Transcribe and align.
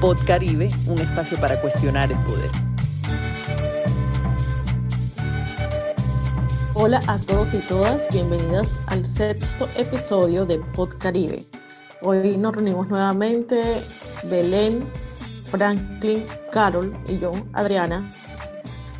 Pod 0.00 0.16
Caribe, 0.24 0.68
un 0.86 1.00
espacio 1.00 1.36
para 1.38 1.60
cuestionar 1.60 2.12
el 2.12 2.18
poder. 2.18 2.50
Hola 6.74 7.00
a 7.08 7.18
todos 7.18 7.52
y 7.52 7.58
todas, 7.58 8.06
bienvenidos 8.12 8.78
al 8.86 9.04
sexto 9.04 9.66
episodio 9.76 10.46
de 10.46 10.60
Pod 10.60 10.90
Caribe. 10.98 11.44
Hoy 12.02 12.36
nos 12.36 12.54
reunimos 12.54 12.86
nuevamente 12.88 13.82
Belén, 14.30 14.88
Franklin, 15.46 16.24
Carol 16.52 16.94
y 17.08 17.18
yo, 17.18 17.32
Adriana, 17.52 18.14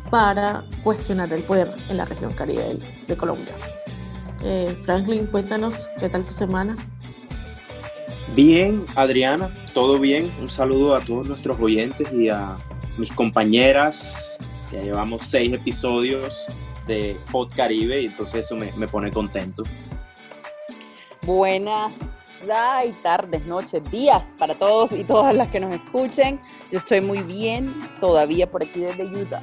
para 0.09 0.65
cuestionar 0.83 1.31
el 1.31 1.43
poder 1.43 1.73
en 1.89 1.95
la 1.95 2.03
región 2.03 2.33
Caribe 2.33 2.77
de 3.07 3.15
Colombia. 3.15 3.53
Eh, 4.43 4.77
Franklin, 4.83 5.27
cuéntanos 5.27 5.89
qué 5.97 6.09
tal 6.09 6.25
tu 6.25 6.33
semana. 6.33 6.75
Bien, 8.35 8.85
Adriana, 8.95 9.49
todo 9.79 9.97
bien. 9.97 10.29
Un 10.41 10.49
saludo 10.49 10.93
a 10.93 10.99
todos 10.99 11.29
nuestros 11.29 11.57
oyentes 11.57 12.11
y 12.11 12.27
a 12.27 12.57
mis 12.97 13.13
compañeras. 13.13 14.37
Ya 14.73 14.81
llevamos 14.81 15.23
seis 15.23 15.53
episodios 15.53 16.47
de 16.85 17.15
Pod 17.31 17.53
Caribe 17.55 18.01
y 18.01 18.07
entonces 18.07 18.45
eso 18.45 18.57
me, 18.57 18.73
me 18.73 18.89
pone 18.89 19.09
contento. 19.09 19.63
Buenas 21.21 21.93
y 22.85 22.91
tardes, 23.01 23.45
noches, 23.45 23.89
días 23.89 24.35
para 24.37 24.53
todos 24.53 24.91
y 24.91 25.05
todas 25.05 25.33
las 25.33 25.47
que 25.47 25.61
nos 25.61 25.73
escuchen. 25.73 26.41
Yo 26.73 26.79
estoy 26.79 26.99
muy 26.99 27.21
bien, 27.21 27.73
todavía 28.01 28.51
por 28.51 28.63
aquí 28.63 28.81
desde 28.81 29.05
Utah. 29.05 29.41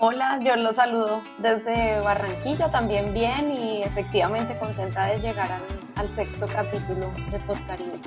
Hola, 0.00 0.40
yo 0.42 0.56
los 0.56 0.76
saludo 0.76 1.20
desde 1.36 2.00
Barranquilla 2.00 2.70
también 2.70 3.12
bien 3.12 3.52
y 3.52 3.82
efectivamente 3.82 4.56
contenta 4.58 5.04
de 5.04 5.18
llegar 5.18 5.52
al, 5.52 5.62
al 5.96 6.10
sexto 6.10 6.46
capítulo 6.46 7.12
de 7.30 7.38
Podcaribe. 7.40 8.00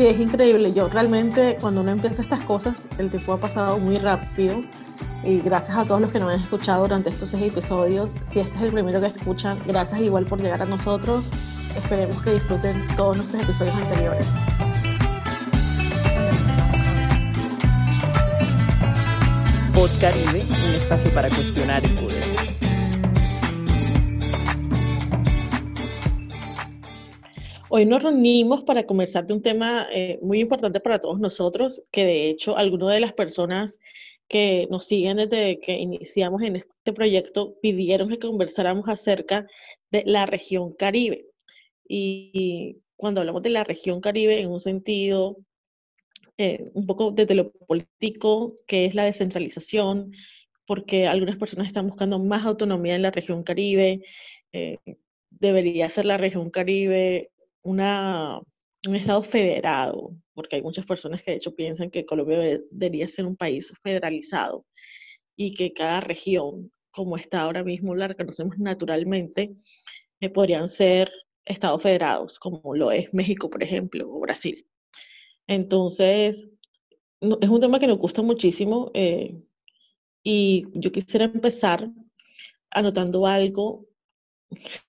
Sí, 0.00 0.06
es 0.06 0.18
increíble. 0.18 0.72
Yo 0.72 0.88
realmente 0.88 1.58
cuando 1.60 1.82
uno 1.82 1.90
empieza 1.90 2.22
estas 2.22 2.42
cosas, 2.46 2.88
el 2.96 3.10
tiempo 3.10 3.34
ha 3.34 3.38
pasado 3.38 3.78
muy 3.78 3.96
rápido 3.96 4.62
y 5.22 5.40
gracias 5.42 5.76
a 5.76 5.84
todos 5.84 6.00
los 6.00 6.10
que 6.10 6.18
nos 6.18 6.32
han 6.32 6.40
escuchado 6.40 6.84
durante 6.84 7.10
estos 7.10 7.28
seis 7.28 7.52
episodios. 7.52 8.14
Si 8.22 8.40
este 8.40 8.56
es 8.56 8.62
el 8.62 8.72
primero 8.72 8.98
que 8.98 9.08
escuchan, 9.08 9.58
gracias 9.66 10.00
igual 10.00 10.24
por 10.24 10.40
llegar 10.40 10.62
a 10.62 10.64
nosotros. 10.64 11.30
Esperemos 11.76 12.22
que 12.22 12.32
disfruten 12.32 12.82
todos 12.96 13.18
nuestros 13.18 13.42
episodios 13.42 13.74
anteriores. 13.74 14.26
Pod 19.74 19.90
Caribe, 20.00 20.46
un 20.66 20.74
espacio 20.76 21.12
para 21.12 21.28
cuestionar 21.28 21.84
el 21.84 21.94
poder. 21.96 22.39
Hoy 27.72 27.86
nos 27.86 28.02
reunimos 28.02 28.64
para 28.64 28.84
conversar 28.84 29.28
de 29.28 29.34
un 29.34 29.42
tema 29.42 29.86
eh, 29.92 30.18
muy 30.22 30.40
importante 30.40 30.80
para 30.80 30.98
todos 30.98 31.20
nosotros, 31.20 31.84
que 31.92 32.04
de 32.04 32.28
hecho 32.28 32.56
algunas 32.56 32.92
de 32.92 32.98
las 32.98 33.12
personas 33.12 33.78
que 34.26 34.66
nos 34.72 34.86
siguen 34.86 35.18
desde 35.18 35.60
que 35.60 35.78
iniciamos 35.78 36.42
en 36.42 36.56
este 36.56 36.92
proyecto 36.92 37.54
pidieron 37.62 38.08
que 38.08 38.18
conversáramos 38.18 38.88
acerca 38.88 39.46
de 39.92 40.02
la 40.04 40.26
región 40.26 40.72
Caribe. 40.72 41.26
Y 41.86 42.78
cuando 42.96 43.20
hablamos 43.20 43.42
de 43.42 43.50
la 43.50 43.62
región 43.62 44.00
Caribe 44.00 44.40
en 44.40 44.50
un 44.50 44.58
sentido 44.58 45.36
eh, 46.38 46.72
un 46.74 46.88
poco 46.88 47.12
desde 47.12 47.36
lo 47.36 47.52
político, 47.52 48.56
que 48.66 48.86
es 48.86 48.96
la 48.96 49.04
descentralización, 49.04 50.10
porque 50.66 51.06
algunas 51.06 51.36
personas 51.36 51.68
están 51.68 51.86
buscando 51.86 52.18
más 52.18 52.44
autonomía 52.44 52.96
en 52.96 53.02
la 53.02 53.12
región 53.12 53.44
Caribe. 53.44 54.02
Eh, 54.52 54.78
debería 55.30 55.88
ser 55.88 56.06
la 56.06 56.16
región 56.16 56.50
Caribe 56.50 57.30
una, 57.62 58.40
un 58.86 58.96
estado 58.96 59.22
federado, 59.22 60.14
porque 60.34 60.56
hay 60.56 60.62
muchas 60.62 60.86
personas 60.86 61.22
que 61.22 61.32
de 61.32 61.36
hecho 61.38 61.54
piensan 61.54 61.90
que 61.90 62.06
Colombia 62.06 62.60
debería 62.70 63.08
ser 63.08 63.26
un 63.26 63.36
país 63.36 63.72
federalizado 63.82 64.64
y 65.36 65.54
que 65.54 65.72
cada 65.72 66.00
región, 66.00 66.72
como 66.90 67.16
está 67.16 67.42
ahora 67.42 67.64
mismo, 67.64 67.94
la 67.94 68.08
reconocemos 68.08 68.58
naturalmente, 68.58 69.54
eh, 70.20 70.30
podrían 70.30 70.68
ser 70.68 71.10
estados 71.44 71.82
federados, 71.82 72.38
como 72.38 72.74
lo 72.74 72.90
es 72.92 73.12
México, 73.14 73.48
por 73.50 73.62
ejemplo, 73.62 74.08
o 74.10 74.20
Brasil. 74.20 74.66
Entonces, 75.46 76.48
es 77.20 77.48
un 77.48 77.60
tema 77.60 77.78
que 77.80 77.86
nos 77.86 77.98
gusta 77.98 78.22
muchísimo 78.22 78.90
eh, 78.94 79.34
y 80.22 80.66
yo 80.74 80.92
quisiera 80.92 81.26
empezar 81.26 81.90
anotando 82.70 83.26
algo 83.26 83.86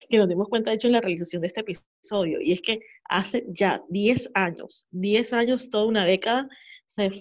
que 0.10 0.18
nos 0.18 0.28
dimos 0.28 0.50
cuenta, 0.50 0.70
de 0.70 0.76
hecho, 0.76 0.88
en 0.88 0.94
la 0.94 1.02
realización 1.02 1.42
de 1.42 1.48
este 1.48 1.62
episodio, 1.62 2.42
y 2.42 2.52
es 2.52 2.62
que 2.62 2.82
hace 3.06 3.46
ya 3.50 3.84
10 3.90 4.32
años, 4.34 4.88
10 4.92 5.34
años, 5.34 5.70
toda 5.70 5.86
una 5.86 6.06
década, 6.06 6.50
se 6.86 7.12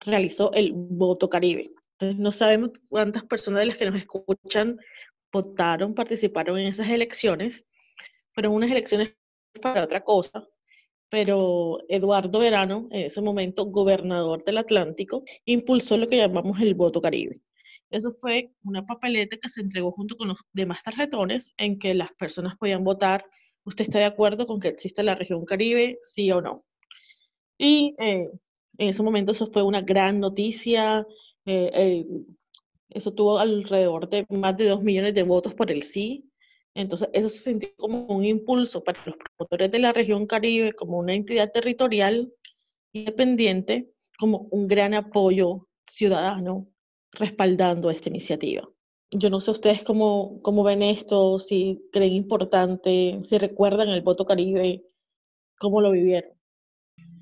realizó 0.00 0.52
el 0.52 0.72
voto 0.72 1.28
Caribe. 1.28 1.70
Entonces, 1.92 2.18
no 2.18 2.32
sabemos 2.32 2.70
cuántas 2.88 3.24
personas 3.24 3.60
de 3.60 3.66
las 3.66 3.76
que 3.76 3.86
nos 3.86 3.96
escuchan 3.96 4.78
votaron, 5.32 5.94
participaron 5.94 6.58
en 6.58 6.68
esas 6.68 6.88
elecciones, 6.88 7.66
fueron 8.32 8.54
unas 8.54 8.70
elecciones 8.70 9.14
para 9.60 9.84
otra 9.84 10.02
cosa, 10.02 10.46
pero 11.08 11.78
Eduardo 11.88 12.38
Verano, 12.38 12.88
en 12.90 13.02
ese 13.02 13.20
momento 13.20 13.66
gobernador 13.66 14.44
del 14.44 14.58
Atlántico, 14.58 15.24
impulsó 15.44 15.96
lo 15.96 16.08
que 16.08 16.16
llamamos 16.16 16.60
el 16.60 16.74
voto 16.74 17.00
caribe. 17.00 17.40
Eso 17.90 18.12
fue 18.12 18.52
una 18.64 18.86
papeleta 18.86 19.36
que 19.36 19.48
se 19.48 19.60
entregó 19.60 19.92
junto 19.92 20.16
con 20.16 20.28
los 20.28 20.38
demás 20.52 20.82
tarjetones 20.82 21.54
en 21.56 21.78
que 21.78 21.94
las 21.94 22.12
personas 22.12 22.56
podían 22.56 22.84
votar, 22.84 23.24
¿usted 23.64 23.84
está 23.84 23.98
de 23.98 24.04
acuerdo 24.04 24.46
con 24.46 24.60
que 24.60 24.68
existe 24.68 25.02
la 25.02 25.16
región 25.16 25.44
caribe, 25.44 25.98
sí 26.02 26.30
o 26.30 26.40
no? 26.40 26.64
Y 27.58 27.94
eh, 27.98 28.28
en 28.78 28.88
ese 28.88 29.02
momento 29.02 29.32
eso 29.32 29.46
fue 29.46 29.62
una 29.62 29.82
gran 29.82 30.20
noticia, 30.20 31.06
eh, 31.46 31.70
eh, 31.74 32.06
eso 32.90 33.12
tuvo 33.12 33.38
alrededor 33.38 34.08
de 34.08 34.24
más 34.30 34.56
de 34.56 34.68
dos 34.68 34.82
millones 34.82 35.14
de 35.14 35.22
votos 35.24 35.54
por 35.54 35.70
el 35.70 35.82
sí, 35.82 36.30
entonces, 36.74 37.08
eso 37.12 37.28
se 37.28 37.38
sintió 37.38 37.70
como 37.76 38.06
un 38.06 38.24
impulso 38.24 38.84
para 38.84 39.02
los 39.04 39.16
promotores 39.16 39.70
de 39.72 39.80
la 39.80 39.92
región 39.92 40.26
Caribe, 40.26 40.72
como 40.72 40.98
una 40.98 41.14
entidad 41.14 41.50
territorial 41.50 42.32
independiente, 42.92 43.90
como 44.18 44.48
un 44.50 44.68
gran 44.68 44.94
apoyo 44.94 45.66
ciudadano 45.86 46.68
respaldando 47.12 47.90
esta 47.90 48.08
iniciativa. 48.08 48.68
Yo 49.10 49.28
no 49.28 49.40
sé 49.40 49.50
ustedes 49.50 49.82
cómo, 49.82 50.40
cómo 50.42 50.62
ven 50.62 50.82
esto, 50.82 51.38
si 51.38 51.88
creen 51.92 52.12
importante, 52.12 53.20
si 53.24 53.38
recuerdan 53.38 53.88
el 53.88 54.02
voto 54.02 54.24
Caribe, 54.24 54.84
cómo 55.58 55.80
lo 55.80 55.90
vivieron. 55.90 56.30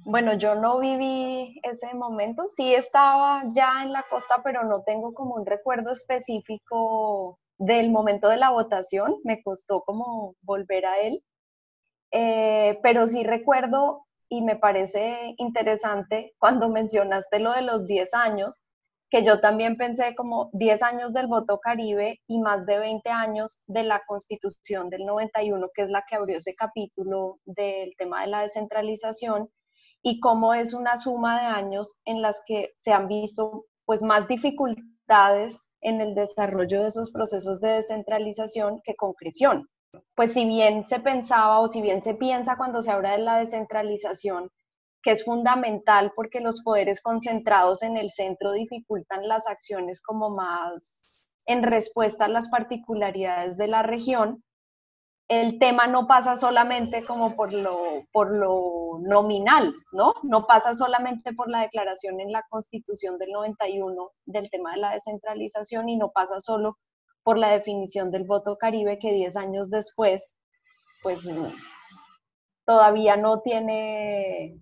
Bueno, 0.05 0.35
yo 0.35 0.55
no 0.55 0.79
viví 0.81 1.61
ese 1.63 1.95
momento, 1.95 2.49
sí 2.49 2.75
estaba 2.75 3.43
ya 3.53 3.83
en 3.83 3.93
la 3.93 4.07
costa, 4.09 4.43
pero 4.43 4.65
no 4.65 4.83
tengo 4.83 5.13
como 5.13 5.35
un 5.35 5.45
recuerdo 5.45 5.91
específico 5.91 7.39
del 7.59 7.91
momento 7.91 8.29
de 8.29 8.39
la 8.39 8.51
votación, 8.51 9.17
me 9.25 9.43
costó 9.43 9.83
como 9.83 10.35
volver 10.43 10.87
a 10.87 10.99
él, 11.01 11.23
eh, 12.13 12.79
pero 12.83 13.07
sí 13.07 13.25
recuerdo 13.25 14.07
y 14.31 14.43
me 14.43 14.57
parece 14.57 15.35
interesante 15.37 16.35
cuando 16.39 16.69
mencionaste 16.71 17.41
lo 17.41 17.53
de 17.53 17.63
los 17.63 17.87
10 17.87 18.15
años, 18.15 18.63
que 19.11 19.25
yo 19.25 19.41
también 19.41 19.77
pensé 19.77 20.15
como 20.15 20.51
10 20.53 20.83
años 20.83 21.13
del 21.13 21.27
voto 21.27 21.59
caribe 21.61 22.21
y 22.27 22.41
más 22.41 22.67
de 22.67 22.79
20 22.79 23.09
años 23.11 23.63
de 23.67 23.83
la 23.83 24.03
constitución 24.07 24.91
del 24.91 25.07
91, 25.07 25.69
que 25.75 25.83
es 25.83 25.91
la 25.91 26.05
que 26.07 26.17
abrió 26.17 26.37
ese 26.37 26.55
capítulo 26.55 27.39
del 27.45 27.95
tema 27.97 28.21
de 28.23 28.29
la 28.29 28.43
descentralización, 28.43 29.51
y 30.03 30.21
cómo 30.21 30.55
es 30.55 30.75
una 30.75 30.97
suma 30.97 31.41
de 31.41 31.47
años 31.47 31.99
en 32.05 32.23
las 32.23 32.43
que 32.47 32.73
se 32.77 32.93
han 32.93 33.09
visto 33.09 33.65
pues 33.85 34.03
más 34.03 34.29
dificultades 34.29 35.71
en 35.81 36.01
el 36.01 36.15
desarrollo 36.15 36.83
de 36.83 36.89
esos 36.89 37.11
procesos 37.11 37.61
de 37.61 37.71
descentralización 37.71 38.81
que 38.85 38.95
concreción. 38.95 39.69
Pues 40.15 40.35
si 40.35 40.45
bien 40.45 40.85
se 40.85 41.01
pensaba 41.01 41.61
o 41.61 41.69
si 41.69 41.81
bien 41.81 42.03
se 42.03 42.15
piensa 42.15 42.57
cuando 42.57 42.83
se 42.83 42.91
habla 42.91 43.13
de 43.13 43.19
la 43.19 43.39
descentralización, 43.39 44.51
que 45.03 45.13
es 45.13 45.25
fundamental 45.25 46.13
porque 46.15 46.41
los 46.41 46.63
poderes 46.63 47.01
concentrados 47.01 47.83
en 47.83 47.97
el 47.97 48.11
centro 48.11 48.53
dificultan 48.53 49.29
las 49.29 49.47
acciones 49.47 50.01
como 50.01 50.31
más 50.31 51.21
en 51.47 51.63
respuesta 51.63 52.27
a 52.27 52.29
las 52.29 52.49
particularidades 52.49 53.57
de 53.57 53.69
la 53.69 53.83
región, 53.83 54.45
el 55.29 55.59
tema 55.59 55.87
no 55.87 56.07
pasa 56.07 56.37
solamente 56.37 57.05
como 57.05 57.37
por 57.37 57.53
lo, 57.53 58.05
por 58.13 58.35
lo 58.35 58.99
nominal, 59.01 59.75
¿no? 59.93 60.15
No 60.23 60.47
pasa 60.47 60.73
solamente 60.73 61.35
por 61.35 61.51
la 61.51 61.61
declaración 61.61 62.19
en 62.21 62.33
la 62.33 62.45
Constitución 62.49 63.19
del 63.19 63.33
91 63.33 64.11
del 64.25 64.51
tema 64.51 64.73
de 64.73 64.79
la 64.79 64.93
descentralización 64.93 65.91
y 65.91 65.97
no 65.97 66.11
pasa 66.11 66.41
solo 66.41 66.79
por 67.23 67.37
la 67.37 67.51
definición 67.51 68.11
del 68.11 68.25
voto 68.25 68.57
caribe 68.57 68.99
que 68.99 69.13
10 69.13 69.37
años 69.37 69.69
después, 69.69 70.35
pues 71.03 71.31
todavía 72.65 73.19
no 73.19 73.43
tiene, 73.43 74.59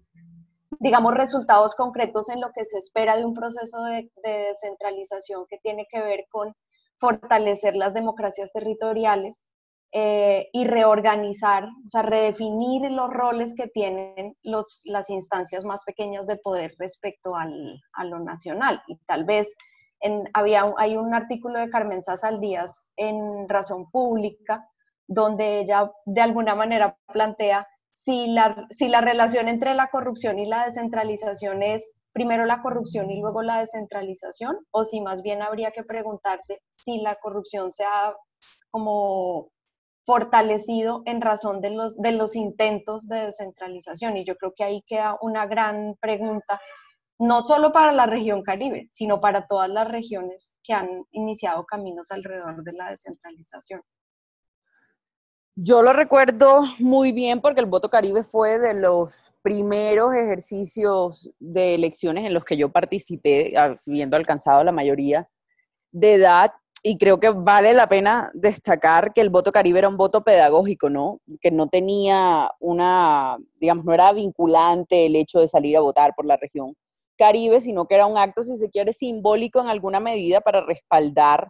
digamos, 0.81 1.15
resultados 1.15 1.75
concretos 1.75 2.29
en 2.29 2.41
lo 2.41 2.53
que 2.53 2.65
se 2.65 2.79
espera 2.79 3.17
de 3.17 3.25
un 3.25 3.35
proceso 3.35 3.83
de, 3.85 4.11
de 4.23 4.31
descentralización 4.49 5.47
que 5.49 5.59
tiene 5.59 5.87
que 5.91 6.01
ver 6.03 6.27
con 6.31 6.55
fortalecer 6.99 7.77
las 7.77 7.95
democracias 7.95 8.53
territoriales 8.53 9.43
eh, 9.93 10.49
y 10.53 10.65
reorganizar, 10.67 11.65
o 11.65 11.89
sea, 11.89 12.03
redefinir 12.03 12.91
los 12.91 13.09
roles 13.09 13.55
que 13.55 13.69
tienen 13.69 14.37
los, 14.43 14.83
las 14.85 15.09
instancias 15.11 15.65
más 15.65 15.85
pequeñas 15.85 16.27
de 16.27 16.37
poder 16.37 16.75
respecto 16.79 17.37
al, 17.37 17.81
a 17.93 18.05
lo 18.05 18.19
nacional. 18.19 18.83
Y 18.89 18.99
tal 19.07 19.25
vez 19.25 19.55
había, 20.35 20.71
hay 20.77 20.97
un 20.97 21.15
artículo 21.15 21.59
de 21.59 21.71
Carmen 21.71 22.01
Díaz 22.41 22.87
en 22.97 23.49
Razón 23.49 23.91
Pública 23.91 24.69
donde 25.09 25.61
ella 25.61 25.91
de 26.05 26.21
alguna 26.21 26.55
manera 26.55 26.99
plantea 27.13 27.67
si 27.97 28.27
la, 28.27 28.67
si 28.71 28.89
la 28.89 29.01
relación 29.01 29.49
entre 29.49 29.75
la 29.75 29.89
corrupción 29.89 30.39
y 30.39 30.45
la 30.45 30.67
descentralización 30.67 31.63
es 31.63 31.93
primero 32.13 32.45
la 32.45 32.61
corrupción 32.61 33.11
y 33.11 33.21
luego 33.21 33.41
la 33.41 33.61
descentralización, 33.61 34.59
o 34.71 34.85
si 34.85 35.01
más 35.01 35.23
bien 35.23 35.41
habría 35.41 35.71
que 35.71 35.83
preguntarse 35.83 36.61
si 36.73 37.01
la 37.01 37.17
corrupción 37.17 37.73
se 37.73 37.85
ha 37.85 38.15
como 38.71 39.49
fortalecido 40.05 41.03
en 41.07 41.23
razón 41.23 41.63
de 41.63 41.71
los, 41.71 41.97
de 41.97 42.13
los 42.13 42.37
intentos 42.37 43.09
de 43.09 43.17
descentralización. 43.25 44.19
Y 44.19 44.27
yo 44.27 44.37
creo 44.37 44.53
que 44.55 44.65
ahí 44.65 44.83
queda 44.87 45.17
una 45.23 45.47
gran 45.47 45.97
pregunta, 45.99 46.61
no 47.19 47.47
solo 47.47 47.73
para 47.73 47.93
la 47.93 48.05
región 48.05 48.43
Caribe, 48.43 48.89
sino 48.93 49.23
para 49.23 49.47
todas 49.47 49.71
las 49.71 49.89
regiones 49.89 50.59
que 50.63 50.75
han 50.75 51.07
iniciado 51.13 51.65
caminos 51.65 52.11
alrededor 52.11 52.63
de 52.63 52.75
la 52.75 52.91
descentralización. 52.91 53.81
Yo 55.59 55.81
lo 55.81 55.95
recuerdo 55.95 56.65
muy 56.79 57.13
bien 57.13 57.41
porque 57.41 57.61
el 57.61 57.67
voto 57.67 57.89
Caribe 57.89 58.25
fue 58.25 58.59
de 58.59 58.75
los 58.75 59.15
primeros 59.41 60.13
ejercicios 60.13 61.31
de 61.39 61.75
elecciones 61.75 62.27
en 62.27 62.35
los 62.35 62.45
que 62.45 62.59
yo 62.59 62.69
participé, 62.71 63.55
habiendo 63.57 64.17
alcanzado 64.17 64.63
la 64.65 64.73
mayoría 64.73 65.31
de 65.93 66.15
edad 66.15 66.53
y 66.83 66.99
creo 66.99 67.21
que 67.21 67.31
vale 67.31 67.73
la 67.73 67.89
pena 67.89 68.31
destacar 68.35 69.15
que 69.15 69.23
el 69.23 69.31
voto 69.31 69.51
caribe 69.51 69.79
era 69.79 69.89
un 69.89 69.97
voto 69.97 70.23
pedagógico, 70.23 70.91
¿no? 70.91 71.21
Que 71.41 71.51
no 71.51 71.69
tenía 71.69 72.51
una, 72.61 73.39
digamos, 73.59 73.87
no 73.87 73.95
era 73.95 74.13
vinculante 74.13 75.07
el 75.07 75.17
hecho 75.17 75.41
de 75.41 75.49
salir 75.49 75.79
a 75.79 75.81
votar 75.81 76.13
por 76.15 76.27
la 76.27 76.37
región 76.37 76.75
caribe, 77.17 77.63
sino 77.63 77.87
que 77.87 77.95
era 77.95 78.05
un 78.05 78.19
acto, 78.19 78.45
si 78.45 78.59
se 78.59 78.69
quiere, 78.69 78.93
simbólico 78.93 79.59
en 79.61 79.69
alguna 79.69 80.01
medida 80.01 80.43
para 80.43 80.61
respaldar 80.61 81.49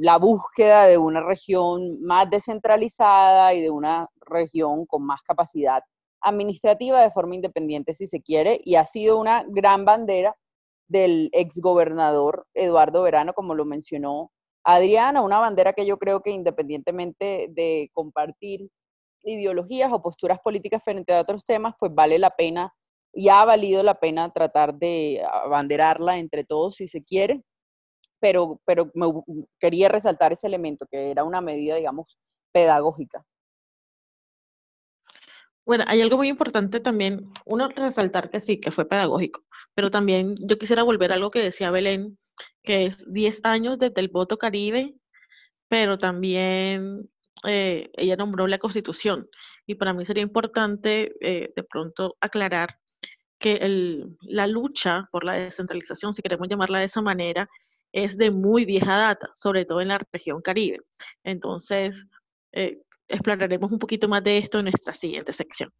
la 0.00 0.18
búsqueda 0.18 0.84
de 0.86 0.98
una 0.98 1.20
región 1.22 2.00
más 2.02 2.28
descentralizada 2.28 3.54
y 3.54 3.60
de 3.60 3.70
una 3.70 4.08
región 4.20 4.86
con 4.86 5.04
más 5.04 5.22
capacidad 5.22 5.82
administrativa 6.20 7.00
de 7.02 7.10
forma 7.10 7.34
independiente, 7.34 7.94
si 7.94 8.06
se 8.06 8.22
quiere, 8.22 8.60
y 8.64 8.76
ha 8.76 8.84
sido 8.84 9.18
una 9.18 9.44
gran 9.48 9.84
bandera 9.84 10.36
del 10.88 11.30
exgobernador 11.32 12.46
Eduardo 12.54 13.02
Verano, 13.02 13.32
como 13.32 13.54
lo 13.54 13.64
mencionó 13.64 14.30
Adriana, 14.64 15.22
una 15.22 15.40
bandera 15.40 15.72
que 15.72 15.86
yo 15.86 15.98
creo 15.98 16.22
que 16.22 16.30
independientemente 16.30 17.48
de 17.50 17.90
compartir 17.92 18.68
ideologías 19.24 19.92
o 19.92 20.02
posturas 20.02 20.38
políticas 20.40 20.84
frente 20.84 21.12
a 21.12 21.20
otros 21.20 21.44
temas, 21.44 21.74
pues 21.78 21.92
vale 21.94 22.18
la 22.18 22.30
pena 22.30 22.72
y 23.12 23.28
ha 23.28 23.44
valido 23.44 23.82
la 23.82 23.98
pena 23.98 24.32
tratar 24.32 24.74
de 24.74 25.22
abanderarla 25.44 26.18
entre 26.18 26.44
todos 26.44 26.76
si 26.76 26.88
se 26.88 27.02
quiere, 27.02 27.42
pero, 28.22 28.60
pero 28.64 28.92
quería 29.58 29.88
resaltar 29.88 30.32
ese 30.32 30.46
elemento, 30.46 30.86
que 30.88 31.10
era 31.10 31.24
una 31.24 31.40
medida, 31.40 31.74
digamos, 31.74 32.16
pedagógica. 32.52 33.26
Bueno, 35.66 35.84
hay 35.88 36.00
algo 36.00 36.16
muy 36.16 36.28
importante 36.28 36.78
también, 36.78 37.32
uno 37.44 37.68
resaltar 37.68 38.30
que 38.30 38.38
sí, 38.38 38.60
que 38.60 38.70
fue 38.70 38.88
pedagógico, 38.88 39.42
pero 39.74 39.90
también 39.90 40.36
yo 40.48 40.56
quisiera 40.56 40.84
volver 40.84 41.10
a 41.10 41.16
algo 41.16 41.32
que 41.32 41.40
decía 41.40 41.72
Belén, 41.72 42.16
que 42.62 42.86
es 42.86 43.12
10 43.12 43.40
años 43.42 43.80
desde 43.80 44.00
el 44.00 44.08
voto 44.08 44.38
Caribe, 44.38 44.94
pero 45.68 45.98
también 45.98 47.10
eh, 47.44 47.90
ella 47.94 48.16
nombró 48.16 48.46
la 48.46 48.58
constitución. 48.58 49.28
Y 49.66 49.74
para 49.74 49.92
mí 49.94 50.04
sería 50.04 50.22
importante 50.22 51.14
eh, 51.20 51.52
de 51.56 51.62
pronto 51.64 52.16
aclarar 52.20 52.78
que 53.40 53.58
la 54.22 54.46
lucha 54.46 55.08
por 55.10 55.24
la 55.24 55.34
descentralización, 55.34 56.14
si 56.14 56.22
queremos 56.22 56.48
llamarla 56.48 56.78
de 56.78 56.84
esa 56.84 57.02
manera, 57.02 57.48
es 57.92 58.16
de 58.16 58.30
muy 58.30 58.64
vieja 58.64 58.96
data, 58.96 59.30
sobre 59.34 59.64
todo 59.64 59.80
en 59.80 59.88
la 59.88 60.00
región 60.12 60.40
Caribe. 60.42 60.80
Entonces, 61.22 62.06
eh, 62.52 62.78
exploraremos 63.08 63.70
un 63.70 63.78
poquito 63.78 64.08
más 64.08 64.24
de 64.24 64.38
esto 64.38 64.58
en 64.58 64.64
nuestra 64.64 64.94
siguiente 64.94 65.32
sección. 65.32 65.70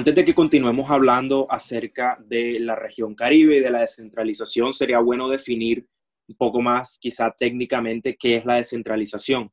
Antes 0.00 0.14
de 0.14 0.24
que 0.24 0.34
continuemos 0.34 0.88
hablando 0.88 1.46
acerca 1.50 2.16
de 2.24 2.58
la 2.58 2.74
región 2.74 3.14
Caribe 3.14 3.58
y 3.58 3.60
de 3.60 3.70
la 3.70 3.80
descentralización, 3.80 4.72
sería 4.72 4.98
bueno 4.98 5.28
definir 5.28 5.86
un 6.26 6.36
poco 6.36 6.62
más, 6.62 6.98
quizá 6.98 7.30
técnicamente, 7.38 8.16
qué 8.16 8.36
es 8.36 8.46
la 8.46 8.54
descentralización. 8.54 9.52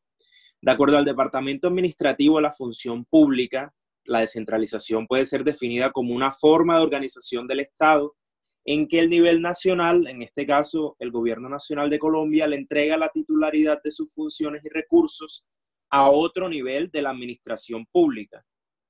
De 0.62 0.72
acuerdo 0.72 0.98
al 0.98 1.04
Departamento 1.04 1.68
Administrativo 1.68 2.38
de 2.38 2.44
la 2.44 2.54
Función 2.54 3.04
Pública, 3.04 3.74
la 4.06 4.22
descentralización 4.22 5.06
puede 5.06 5.26
ser 5.26 5.44
definida 5.44 5.92
como 5.92 6.16
una 6.16 6.32
forma 6.32 6.78
de 6.78 6.84
organización 6.84 7.46
del 7.46 7.60
Estado 7.60 8.16
en 8.64 8.88
que 8.88 9.00
el 9.00 9.10
nivel 9.10 9.42
nacional, 9.42 10.08
en 10.08 10.22
este 10.22 10.46
caso 10.46 10.96
el 11.00 11.12
Gobierno 11.12 11.50
Nacional 11.50 11.90
de 11.90 12.00
Colombia, 12.00 12.48
le 12.48 12.56
entrega 12.56 12.96
la 12.96 13.10
titularidad 13.10 13.82
de 13.84 13.92
sus 13.92 14.14
funciones 14.14 14.64
y 14.64 14.70
recursos 14.70 15.46
a 15.90 16.10
otro 16.10 16.48
nivel 16.48 16.90
de 16.90 17.02
la 17.02 17.10
administración 17.10 17.86
pública. 17.92 18.46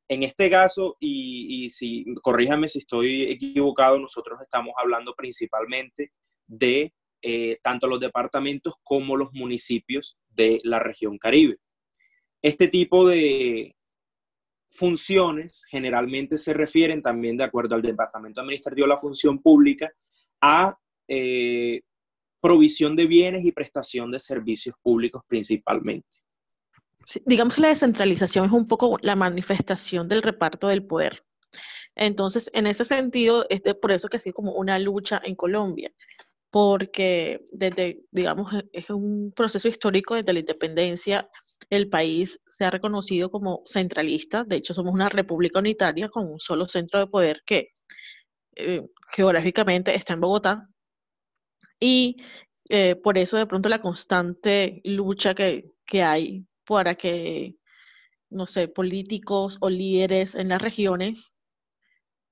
En 0.10 0.24
este 0.24 0.50
caso, 0.50 0.96
y, 1.00 1.70
si 1.70 2.06
corríjame 2.22 2.70
si 2.70 2.80
estoy 2.80 3.24
equivocado, 3.24 4.00
nosotros 4.00 4.40
estamos 4.42 4.74
hablando 4.78 5.14
principalmente 5.16 6.14
de 6.48 6.94
eh, 7.22 7.58
tanto 7.62 7.88
los 7.88 8.00
departamentos 8.00 8.76
como 8.84 9.18
los 9.18 9.34
municipios 9.34 10.18
de 10.30 10.62
la 10.64 10.80
región 10.80 11.18
Caribe. 11.18 11.58
Este 12.42 12.70
tipo 12.70 13.08
de 13.08 13.76
funciones 14.72 15.66
generalmente 15.70 16.38
se 16.38 16.54
refieren 16.54 17.02
también, 17.02 17.36
de 17.36 17.44
acuerdo 17.44 17.76
al 17.76 17.82
Departamento 17.82 18.40
Administrativo 18.40 18.86
de 18.86 18.94
la 18.94 18.98
Función 18.98 19.42
Pública, 19.42 19.92
a 20.42 20.78
eh, 21.10 21.82
provisión 22.40 22.96
de 22.96 23.08
bienes 23.08 23.46
y 23.46 23.52
prestación 23.52 24.12
de 24.12 24.20
servicios 24.20 24.76
públicos 24.82 25.24
principalmente 25.28 26.27
digamos 27.26 27.56
que 27.56 27.62
la 27.62 27.70
descentralización 27.70 28.46
es 28.46 28.52
un 28.52 28.68
poco 28.68 28.98
la 29.02 29.16
manifestación 29.16 30.08
del 30.08 30.22
reparto 30.22 30.68
del 30.68 30.86
poder. 30.86 31.24
Entonces, 31.96 32.50
en 32.54 32.68
ese 32.68 32.86
sentido, 32.86 33.46
es 33.50 33.62
por 33.82 33.92
eso 33.92 34.08
que 34.08 34.18
ha 34.18 34.20
sido 34.20 34.36
como 34.36 34.54
una 34.54 34.78
lucha 34.80 35.22
en 35.24 35.36
Colombia, 35.36 35.92
porque 36.52 37.46
desde, 37.52 38.04
digamos, 38.12 38.54
e, 38.54 38.70
es 38.74 38.90
un 38.90 39.34
proceso 39.36 39.68
histórico 39.68 40.16
desde 40.16 40.34
la 40.34 40.40
independencia, 40.40 41.30
el 41.70 41.90
país 41.90 42.40
se 42.48 42.66
ha 42.66 42.72
reconocido 42.72 43.32
como 43.32 43.64
centralista, 43.66 44.44
de 44.44 44.58
hecho 44.58 44.74
somos 44.74 44.94
una 44.94 45.10
república 45.10 45.60
unitaria 45.60 46.10
con 46.10 46.32
un 46.32 46.40
solo 46.40 46.68
centro 46.68 47.00
de 47.00 47.08
poder 47.08 47.42
que 47.46 47.70
eh, 48.56 48.84
geográficamente 49.12 49.96
está 49.96 50.14
en 50.14 50.22
Bogotá, 50.22 50.70
y 51.80 52.18
eh, 52.70 52.96
por 52.96 53.18
eso 53.18 53.38
de 53.38 53.46
pronto 53.48 53.70
la 53.70 53.82
constante 53.82 54.82
lucha 54.84 55.34
que, 55.36 55.72
que 55.86 56.04
hay 56.04 56.46
para 56.68 56.96
que, 56.96 57.56
no 58.30 58.46
sé, 58.46 58.68
políticos 58.68 59.58
o 59.62 59.70
líderes 59.70 60.36
en 60.36 60.50
las 60.50 60.62
regiones 60.62 61.38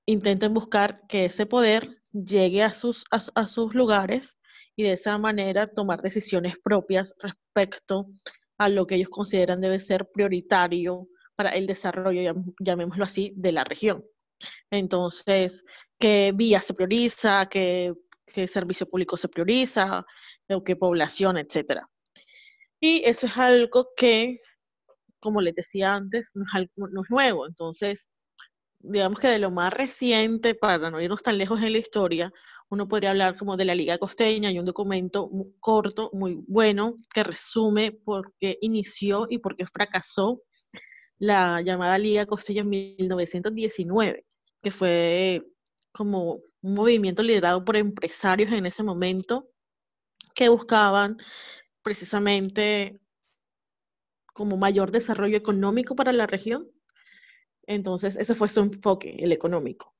intenten 0.06 0.54
buscar 0.54 1.02
que 1.08 1.24
ese 1.24 1.46
poder 1.46 2.02
llegue 2.12 2.62
a 2.62 2.72
sus, 2.72 3.04
a, 3.10 3.48
sus 3.48 3.74
lugares 3.74 4.38
y 4.76 4.84
de 4.84 4.92
esa 4.92 5.18
manera 5.18 5.66
tomar 5.66 6.00
decisiones 6.00 6.54
propias 6.62 7.14
respecto 7.18 8.06
a 8.58 8.68
lo 8.68 8.86
que 8.86 8.94
ellos 8.94 9.08
consideran 9.08 9.60
debe 9.60 9.80
ser 9.80 10.08
prioritario 10.12 11.08
para 11.34 11.50
el 11.50 11.66
desarrollo, 11.66 12.34
llamémoslo 12.60 13.04
así, 13.04 13.32
de 13.36 13.52
la 13.52 13.64
región. 13.64 14.04
Entonces, 14.70 15.64
qué 15.98 16.32
vía 16.34 16.60
se 16.60 16.74
prioriza, 16.74 17.46
qué, 17.46 17.94
qué 18.26 18.46
servicio 18.46 18.88
público 18.88 19.16
se 19.16 19.28
prioriza, 19.28 20.06
qué 20.64 20.76
población, 20.76 21.36
etcétera. 21.36 21.88
Y 22.80 23.02
eso 23.04 23.26
es 23.26 23.36
algo 23.36 23.88
que, 23.96 24.38
como 25.20 25.40
les 25.40 25.54
decía 25.54 25.94
antes, 25.94 26.30
no 26.34 26.44
es, 27.02 27.10
nuevo. 27.10 27.46
Entonces, 27.46 28.08
digamos 28.80 29.18
que 29.18 29.28
de 29.28 29.38
lo 29.38 29.50
más 29.50 29.72
reciente, 29.72 30.54
para 30.54 30.90
no 30.90 31.00
irnos 31.00 31.22
tan 31.22 31.38
lejos 31.38 31.62
en 31.62 31.72
la 31.72 31.78
historia, 31.78 32.32
uno 32.68 32.88
podría 32.88 33.10
hablar 33.10 33.38
como 33.38 33.56
de 33.56 33.64
la 33.64 33.74
Liga 33.74 33.98
Costeña 33.98 34.50
y 34.50 34.58
un 34.58 34.64
documento 34.64 35.28
muy 35.28 35.54
corto, 35.60 36.10
muy 36.12 36.38
bueno, 36.48 36.96
que 37.14 37.24
resume 37.24 37.92
por 37.92 38.34
qué 38.40 38.58
inició 38.60 39.26
y 39.30 39.38
por 39.38 39.56
qué 39.56 39.66
fracasó 39.66 40.42
la 41.18 41.62
llamada 41.62 41.98
Liga 41.98 42.26
Costeña 42.26 42.62
en 42.62 42.68
1919, 42.68 44.26
que 44.62 44.70
fue 44.70 45.42
como 45.92 46.40
un 46.60 46.74
movimiento 46.74 47.22
liderado 47.22 47.64
por 47.64 47.76
empresarios 47.76 48.52
en 48.52 48.66
ese 48.66 48.82
momento 48.82 49.48
que 50.34 50.48
buscaban 50.48 51.16
precisamente 51.86 53.00
como 54.34 54.56
mayor 54.56 54.90
desarrollo 54.90 55.36
económico 55.36 55.94
para 55.94 56.12
la 56.12 56.26
región. 56.26 56.68
Entonces, 57.64 58.16
ese 58.16 58.34
fue 58.34 58.48
su 58.48 58.58
enfoque, 58.58 59.14
el 59.20 59.30
económico. 59.30 59.94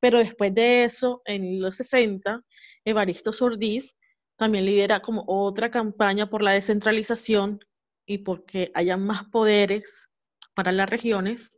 Pero 0.00 0.16
después 0.16 0.54
de 0.54 0.84
eso, 0.84 1.20
en 1.26 1.60
los 1.60 1.76
60, 1.76 2.42
Evaristo 2.86 3.34
Sordiz 3.34 3.94
también 4.36 4.64
lidera 4.64 5.00
como 5.00 5.24
otra 5.26 5.70
campaña 5.70 6.30
por 6.30 6.42
la 6.42 6.52
descentralización 6.52 7.60
y 8.06 8.18
porque 8.18 8.70
haya 8.72 8.96
más 8.96 9.24
poderes 9.24 10.08
para 10.54 10.72
las 10.72 10.88
regiones. 10.88 11.50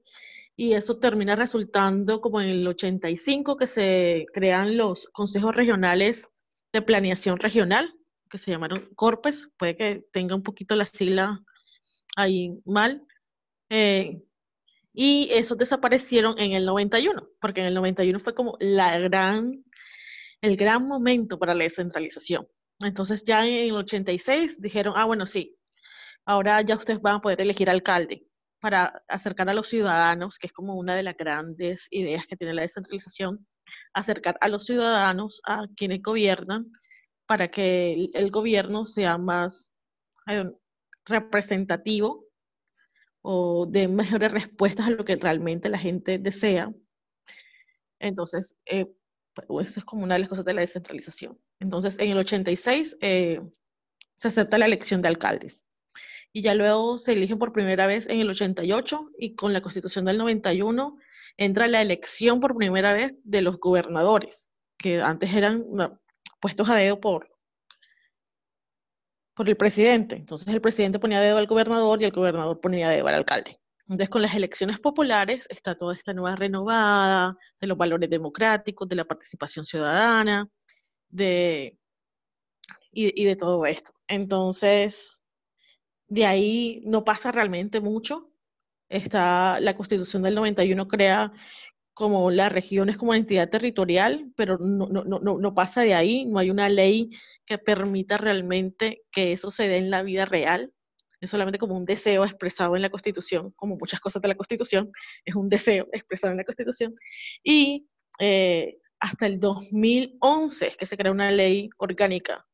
Y 0.56 0.72
eso 0.72 0.98
termina 0.98 1.36
resultando 1.36 2.20
como 2.20 2.40
en 2.40 2.48
el 2.48 2.66
85 2.66 3.56
que 3.56 3.68
se 3.68 4.26
crean 4.34 4.76
los 4.76 5.06
consejos 5.12 5.54
regionales 5.54 6.30
de 6.72 6.82
planeación 6.82 7.38
regional, 7.38 7.94
que 8.28 8.38
se 8.38 8.50
llamaron 8.50 8.88
CORPES, 8.94 9.48
puede 9.56 9.76
que 9.76 10.04
tenga 10.12 10.34
un 10.34 10.42
poquito 10.42 10.74
la 10.76 10.86
sigla 10.86 11.42
ahí 12.16 12.60
mal. 12.64 13.06
Eh, 13.70 14.22
y 14.92 15.28
esos 15.30 15.56
desaparecieron 15.56 16.38
en 16.38 16.52
el 16.52 16.64
91, 16.66 17.28
porque 17.40 17.60
en 17.60 17.68
el 17.68 17.74
91 17.74 18.18
fue 18.18 18.34
como 18.34 18.56
la 18.58 18.98
gran, 18.98 19.64
el 20.40 20.56
gran 20.56 20.86
momento 20.88 21.38
para 21.38 21.54
la 21.54 21.64
descentralización. 21.64 22.48
Entonces 22.80 23.24
ya 23.24 23.46
en 23.46 23.68
el 23.68 23.72
86 23.72 24.60
dijeron, 24.60 24.94
ah, 24.96 25.04
bueno, 25.04 25.26
sí, 25.26 25.56
ahora 26.26 26.60
ya 26.62 26.76
ustedes 26.76 27.00
van 27.00 27.16
a 27.16 27.20
poder 27.20 27.40
elegir 27.40 27.70
alcalde 27.70 28.26
para 28.60 29.02
acercar 29.08 29.48
a 29.48 29.54
los 29.54 29.68
ciudadanos, 29.68 30.38
que 30.38 30.48
es 30.48 30.52
como 30.52 30.74
una 30.74 30.96
de 30.96 31.02
las 31.04 31.16
grandes 31.16 31.86
ideas 31.90 32.26
que 32.26 32.36
tiene 32.36 32.54
la 32.54 32.62
descentralización, 32.62 33.46
acercar 33.92 34.36
a 34.40 34.48
los 34.48 34.64
ciudadanos 34.66 35.40
a 35.46 35.66
quienes 35.76 36.02
gobiernan 36.02 36.72
para 37.28 37.48
que 37.48 38.08
el, 38.14 38.30
gobierno 38.30 38.86
sea 38.86 39.18
más 39.18 39.70
eh, 40.28 40.50
representativo 41.04 42.26
o 43.20 43.66
de 43.66 43.86
mejores 43.86 44.32
respuestas 44.32 44.86
a 44.86 44.90
lo 44.90 45.04
que 45.04 45.14
realmente 45.16 45.68
la 45.68 45.78
gente 45.78 46.18
desea. 46.18 46.72
Entonces, 48.00 48.56
eh, 48.64 48.86
pues, 49.34 49.68
eso 49.68 49.80
es 49.80 49.84
como 49.84 50.04
una 50.04 50.14
de 50.14 50.20
las 50.20 50.30
cosas 50.30 50.46
de 50.46 50.54
la 50.54 50.62
descentralización. 50.62 51.38
Entonces, 51.60 51.98
en 51.98 52.12
el 52.12 52.16
86 52.16 52.96
eh, 53.02 53.42
se 54.16 54.28
acepta 54.28 54.56
la 54.56 54.64
elección 54.64 55.02
de 55.02 55.08
alcaldes. 55.08 55.68
Y 56.32 56.40
ya 56.40 56.54
luego 56.54 56.96
se 56.96 57.12
eligen 57.12 57.38
por 57.38 57.52
primera 57.52 57.86
vez 57.86 58.08
en 58.08 58.20
el 58.20 58.30
88 58.30 59.10
y 59.18 59.34
con 59.34 59.52
la 59.52 59.60
constitución 59.60 60.06
del 60.06 60.16
91 60.16 60.96
entra 61.36 61.68
la 61.68 61.82
elección 61.82 62.40
por 62.40 62.56
primera 62.56 62.94
vez 62.94 63.14
de 63.22 63.42
los 63.42 63.60
gobernadores, 63.60 64.48
que 64.78 65.02
antes 65.02 65.34
eran 65.34 65.66
puestos 66.40 66.68
a 66.68 66.74
dedo 66.74 67.00
por, 67.00 67.28
por 69.34 69.48
el 69.48 69.56
presidente. 69.56 70.16
Entonces 70.16 70.48
el 70.48 70.60
presidente 70.60 70.98
ponía 70.98 71.20
dedo 71.20 71.38
al 71.38 71.46
gobernador 71.46 72.02
y 72.02 72.04
el 72.06 72.12
gobernador 72.12 72.60
ponía 72.60 72.90
dedo 72.90 73.08
al 73.08 73.14
alcalde. 73.14 73.60
Entonces 73.82 74.10
con 74.10 74.22
las 74.22 74.34
elecciones 74.34 74.78
populares 74.78 75.46
está 75.48 75.74
toda 75.74 75.94
esta 75.94 76.12
nueva 76.12 76.36
renovada 76.36 77.36
de 77.60 77.66
los 77.66 77.78
valores 77.78 78.10
democráticos, 78.10 78.88
de 78.88 78.96
la 78.96 79.04
participación 79.04 79.64
ciudadana, 79.64 80.48
de, 81.08 81.78
y, 82.92 83.22
y 83.22 83.24
de 83.24 83.36
todo 83.36 83.64
esto. 83.66 83.92
Entonces, 84.06 85.20
de 86.08 86.26
ahí 86.26 86.82
no 86.84 87.04
pasa 87.04 87.32
realmente 87.32 87.80
mucho. 87.80 88.30
Está 88.88 89.60
la 89.60 89.76
constitución 89.76 90.22
del 90.22 90.34
91 90.34 90.88
crea 90.88 91.32
como 91.98 92.30
las 92.30 92.52
regiones 92.52 92.96
como 92.96 93.12
entidad 93.12 93.50
territorial, 93.50 94.32
pero 94.36 94.56
no, 94.56 94.86
no, 94.86 95.02
no, 95.02 95.18
no 95.18 95.54
pasa 95.56 95.80
de 95.80 95.94
ahí, 95.94 96.26
no 96.26 96.38
hay 96.38 96.48
una 96.48 96.68
ley 96.68 97.10
que 97.44 97.58
permita 97.58 98.16
realmente 98.16 99.02
que 99.10 99.32
eso 99.32 99.50
se 99.50 99.66
dé 99.66 99.78
en 99.78 99.90
la 99.90 100.04
vida 100.04 100.24
real. 100.24 100.72
Es 101.20 101.28
solamente 101.28 101.58
como 101.58 101.76
un 101.76 101.84
deseo 101.84 102.24
expresado 102.24 102.76
en 102.76 102.82
la 102.82 102.90
Constitución, 102.90 103.50
como 103.56 103.76
muchas 103.76 103.98
cosas 103.98 104.22
de 104.22 104.28
la 104.28 104.36
Constitución, 104.36 104.92
es 105.24 105.34
un 105.34 105.48
deseo 105.48 105.88
expresado 105.92 106.30
en 106.30 106.36
la 106.36 106.44
Constitución. 106.44 106.94
Y 107.42 107.88
eh, 108.20 108.78
hasta 109.00 109.26
el 109.26 109.40
2011 109.40 110.68
es 110.68 110.76
que 110.76 110.86
se 110.86 110.96
crea 110.96 111.10
una 111.10 111.32
ley 111.32 111.68
orgánica 111.78 112.46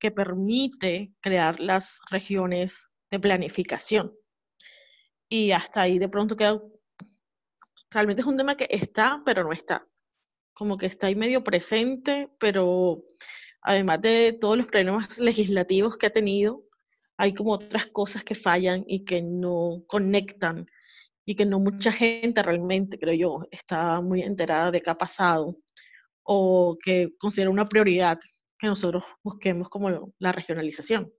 que 0.00 0.10
permite 0.10 1.12
crear 1.20 1.60
las 1.60 2.00
regiones 2.10 2.88
de 3.10 3.20
planificación. 3.20 4.14
Y 5.28 5.50
hasta 5.50 5.82
ahí 5.82 5.98
de 5.98 6.08
pronto 6.08 6.34
queda 6.34 6.58
realmente 7.90 8.22
es 8.22 8.28
un 8.28 8.36
tema 8.36 8.56
que 8.56 8.66
está, 8.70 9.22
pero 9.24 9.44
no 9.44 9.52
está. 9.52 9.86
Como 10.54 10.76
que 10.76 10.86
está 10.86 11.08
ahí 11.08 11.14
medio 11.14 11.44
presente, 11.44 12.30
pero 12.38 13.04
además 13.62 14.00
de 14.00 14.36
todos 14.40 14.56
los 14.56 14.66
problemas 14.66 15.18
legislativos 15.18 15.96
que 15.96 16.06
ha 16.06 16.10
tenido, 16.10 16.64
hay 17.18 17.34
como 17.34 17.52
otras 17.52 17.86
cosas 17.86 18.24
que 18.24 18.34
fallan 18.34 18.84
y 18.86 19.04
que 19.04 19.22
no 19.22 19.82
conectan 19.86 20.66
y 21.24 21.34
que 21.34 21.44
no 21.44 21.58
mucha 21.58 21.90
gente 21.92 22.42
realmente, 22.42 22.98
creo 22.98 23.14
yo, 23.14 23.48
está 23.50 24.00
muy 24.00 24.22
enterada 24.22 24.70
de 24.70 24.80
qué 24.80 24.90
ha 24.90 24.98
pasado 24.98 25.56
o 26.22 26.76
que 26.82 27.10
considera 27.18 27.50
una 27.50 27.68
prioridad 27.68 28.18
que 28.58 28.66
nosotros 28.66 29.04
busquemos 29.22 29.68
como 29.68 30.12
la 30.18 30.32
regionalización. 30.32 31.12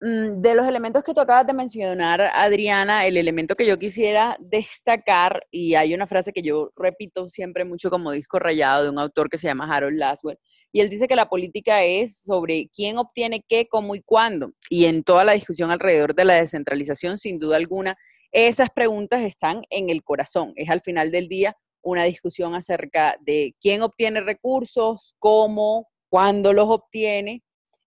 Mm, 0.00 0.42
de 0.42 0.54
los 0.54 0.68
elementos 0.68 1.02
que 1.02 1.12
tú 1.12 1.20
acabas 1.20 1.44
de 1.44 1.52
mencionar, 1.52 2.20
Adriana, 2.32 3.04
el 3.06 3.16
elemento 3.16 3.56
que 3.56 3.66
yo 3.66 3.78
quisiera 3.80 4.36
destacar, 4.38 5.44
y 5.50 5.74
hay 5.74 5.92
una 5.92 6.06
frase 6.06 6.32
que 6.32 6.40
yo 6.40 6.70
repito 6.76 7.26
siempre 7.28 7.64
mucho 7.64 7.90
como 7.90 8.12
disco 8.12 8.38
rayado 8.38 8.84
de 8.84 8.90
un 8.90 8.98
autor 9.00 9.28
que 9.28 9.38
se 9.38 9.48
llama 9.48 9.66
Harold 9.68 9.98
Laswell, 9.98 10.38
y 10.70 10.80
él 10.80 10.88
dice 10.88 11.08
que 11.08 11.16
la 11.16 11.28
política 11.28 11.82
es 11.82 12.22
sobre 12.22 12.68
quién 12.72 12.96
obtiene 12.98 13.44
qué, 13.48 13.66
cómo 13.68 13.96
y 13.96 14.02
cuándo. 14.02 14.52
Y 14.70 14.84
en 14.84 15.02
toda 15.02 15.24
la 15.24 15.32
discusión 15.32 15.72
alrededor 15.72 16.14
de 16.14 16.24
la 16.24 16.34
descentralización, 16.34 17.18
sin 17.18 17.38
duda 17.38 17.56
alguna, 17.56 17.96
esas 18.30 18.70
preguntas 18.70 19.22
están 19.22 19.62
en 19.70 19.90
el 19.90 20.04
corazón. 20.04 20.52
Es 20.56 20.70
al 20.70 20.82
final 20.82 21.10
del 21.10 21.26
día 21.26 21.56
una 21.82 22.04
discusión 22.04 22.54
acerca 22.54 23.16
de 23.20 23.56
quién 23.60 23.82
obtiene 23.82 24.20
recursos, 24.20 25.14
cómo, 25.18 25.88
cuándo 26.08 26.52
los 26.52 26.68
obtiene 26.68 27.42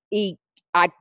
y 0.09 0.39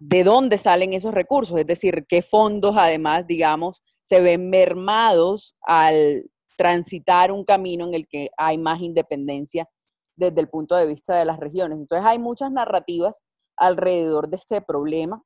de 0.00 0.25
dónde 0.25 0.59
salen 0.59 0.93
esos 0.93 1.15
recursos, 1.15 1.59
es 1.59 1.67
decir, 1.67 2.07
qué 2.09 2.23
fondos 2.23 2.77
además, 2.77 3.27
digamos, 3.27 3.83
se 4.03 4.21
ven 4.21 4.50
mermados 4.50 5.57
al 5.62 6.25
transitar 6.57 7.33
un 7.33 7.45
camino 7.45 7.87
en 7.87 7.95
el 7.95 8.07
que 8.09 8.31
hay 8.37 8.59
más 8.59 8.81
independencia 8.81 9.69
desde 10.17 10.41
el 10.41 10.49
punto 10.49 10.77
de 10.77 10.87
vista 10.87 11.17
de 11.17 11.25
las 11.25 11.39
regiones. 11.39 11.79
Entonces 11.79 12.07
hay 12.07 12.19
muchas 12.19 12.53
narrativas 12.53 13.23
alrededor 13.57 14.29
de 14.29 14.37
este 14.37 14.61
problema, 14.61 15.23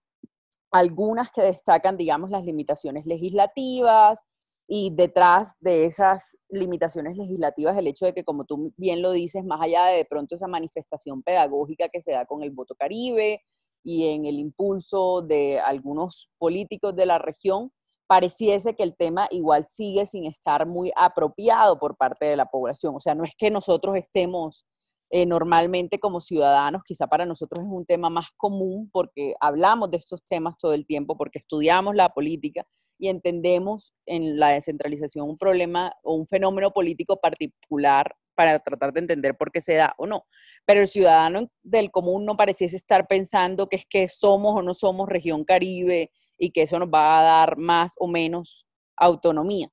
algunas 0.70 1.30
que 1.30 1.42
destacan, 1.42 1.96
digamos, 1.96 2.30
las 2.30 2.44
limitaciones 2.44 3.06
legislativas 3.06 4.18
y 4.66 4.90
detrás 4.94 5.54
de 5.60 5.84
esas 5.84 6.36
limitaciones 6.48 7.16
legislativas 7.16 7.76
el 7.76 7.86
hecho 7.86 8.06
de 8.06 8.14
que, 8.14 8.24
como 8.24 8.44
tú 8.44 8.72
bien 8.76 9.02
lo 9.02 9.12
dices, 9.12 9.44
más 9.44 9.60
allá 9.60 9.86
de 9.86 9.98
de 9.98 10.04
pronto 10.04 10.34
esa 10.34 10.48
manifestación 10.48 11.22
pedagógica 11.22 11.88
que 11.88 12.02
se 12.02 12.12
da 12.12 12.26
con 12.26 12.42
el 12.42 12.50
voto 12.50 12.74
caribe, 12.74 13.42
y 13.84 14.06
en 14.06 14.24
el 14.24 14.38
impulso 14.38 15.22
de 15.22 15.60
algunos 15.60 16.28
políticos 16.38 16.96
de 16.96 17.06
la 17.06 17.18
región, 17.18 17.70
pareciese 18.06 18.74
que 18.74 18.82
el 18.82 18.96
tema 18.96 19.28
igual 19.30 19.64
sigue 19.64 20.06
sin 20.06 20.24
estar 20.24 20.66
muy 20.66 20.90
apropiado 20.96 21.76
por 21.76 21.96
parte 21.96 22.26
de 22.26 22.36
la 22.36 22.46
población. 22.46 22.94
O 22.96 23.00
sea, 23.00 23.14
no 23.14 23.24
es 23.24 23.32
que 23.36 23.50
nosotros 23.50 23.96
estemos 23.96 24.66
eh, 25.10 25.26
normalmente 25.26 26.00
como 26.00 26.20
ciudadanos, 26.20 26.82
quizá 26.84 27.06
para 27.06 27.26
nosotros 27.26 27.62
es 27.64 27.70
un 27.70 27.84
tema 27.84 28.10
más 28.10 28.28
común 28.36 28.90
porque 28.92 29.34
hablamos 29.38 29.90
de 29.90 29.98
estos 29.98 30.24
temas 30.24 30.56
todo 30.58 30.72
el 30.72 30.86
tiempo, 30.86 31.16
porque 31.16 31.38
estudiamos 31.38 31.94
la 31.94 32.08
política 32.08 32.66
y 32.98 33.08
entendemos 33.08 33.94
en 34.06 34.38
la 34.38 34.48
descentralización 34.48 35.28
un 35.28 35.38
problema 35.38 35.92
o 36.02 36.14
un 36.14 36.26
fenómeno 36.26 36.72
político 36.72 37.20
particular 37.20 38.16
para 38.34 38.58
tratar 38.58 38.92
de 38.92 39.00
entender 39.00 39.36
por 39.36 39.50
qué 39.50 39.60
se 39.60 39.74
da 39.74 39.94
o 39.98 40.06
no. 40.06 40.24
Pero 40.64 40.80
el 40.80 40.88
ciudadano 40.88 41.50
del 41.62 41.90
común 41.90 42.24
no 42.24 42.36
pareciese 42.36 42.76
estar 42.76 43.06
pensando 43.06 43.68
que 43.68 43.76
es 43.76 43.86
que 43.86 44.08
somos 44.08 44.58
o 44.58 44.62
no 44.62 44.74
somos 44.74 45.08
región 45.08 45.44
caribe 45.44 46.10
y 46.38 46.50
que 46.50 46.62
eso 46.62 46.78
nos 46.78 46.88
va 46.88 47.20
a 47.20 47.22
dar 47.22 47.56
más 47.56 47.94
o 47.98 48.08
menos 48.08 48.66
autonomía. 48.96 49.68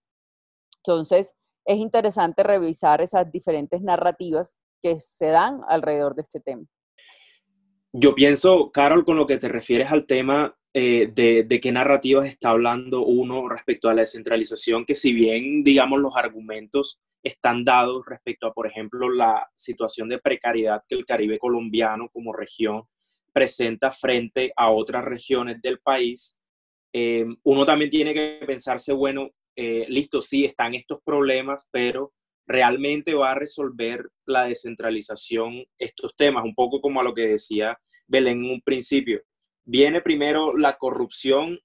Entonces, 0.78 1.34
es 1.66 1.78
interesante 1.78 2.44
revisar 2.44 3.02
esas 3.02 3.32
diferentes 3.32 3.82
narrativas 3.82 4.56
que 4.82 5.00
se 5.00 5.28
dan 5.28 5.62
alrededor 5.68 6.16
de 6.16 6.24
este 6.24 6.40
tema. 6.40 6.64
Yo 7.94 8.16
pienso, 8.16 8.72
Carol, 8.72 9.06
con 9.06 9.18
lo 9.18 9.26
que 9.26 9.38
te 9.38 9.50
refieres 9.50 9.92
al 9.92 10.06
tema 10.06 10.58
eh, 10.74 11.12
de, 11.14 11.44
de, 11.44 11.60
qué 11.60 11.72
narrativas 11.72 12.28
está 12.28 12.50
hablando 12.50 13.06
uno 13.06 13.50
respecto 13.50 13.90
a 13.90 13.94
la 13.94 14.02
descentralización, 14.02 14.86
que 14.86 14.96
si 14.96 15.12
bien, 15.12 15.64
digamos, 15.64 16.00
los 16.00 16.16
argumentos 16.16 17.02
están 17.24 17.64
dados 17.64 18.04
respecto 18.06 18.48
a, 18.48 18.54
por 18.54 18.68
ejemplo, 18.68 19.10
la 19.10 19.48
situación 19.56 20.10
de 20.10 20.20
precariedad 20.20 20.82
que 20.88 20.96
el 20.96 21.06
Caribe 21.06 21.38
colombiano 21.38 22.10
como 22.12 22.34
región 22.34 22.84
presenta 23.34 23.92
frente 23.92 24.52
a 24.56 24.72
otras 24.72 25.06
regiones 25.06 25.62
del 25.62 25.80
país, 25.80 26.38
eh, 26.94 27.26
uno 27.44 27.66
también 27.66 27.90
tiene 27.90 28.14
que 28.14 28.44
pensarse, 28.46 28.92
bueno, 28.94 29.30
eh, 29.56 29.86
listo, 29.90 30.22
sí, 30.22 30.46
están 30.46 30.74
estos 30.74 31.00
problemas, 31.04 31.70
pero 31.72 32.14
realmente 32.46 33.14
va 33.14 33.32
a 33.32 33.36
resolver 33.36 34.10
la 34.26 34.46
descentralización 34.46 35.64
estos 35.78 36.16
temas, 36.16 36.44
un 36.44 36.56
poco 36.56 36.82
como 36.82 37.00
a 37.00 37.04
lo 37.04 37.14
que 37.14 37.28
decía 37.28 37.78
Belén 38.08 38.44
en 38.44 38.52
un 38.52 38.62
principio. 38.62 39.22
Viene 39.64 40.02
primero 40.02 40.58
la 40.58 40.78
corrupción 40.78 41.60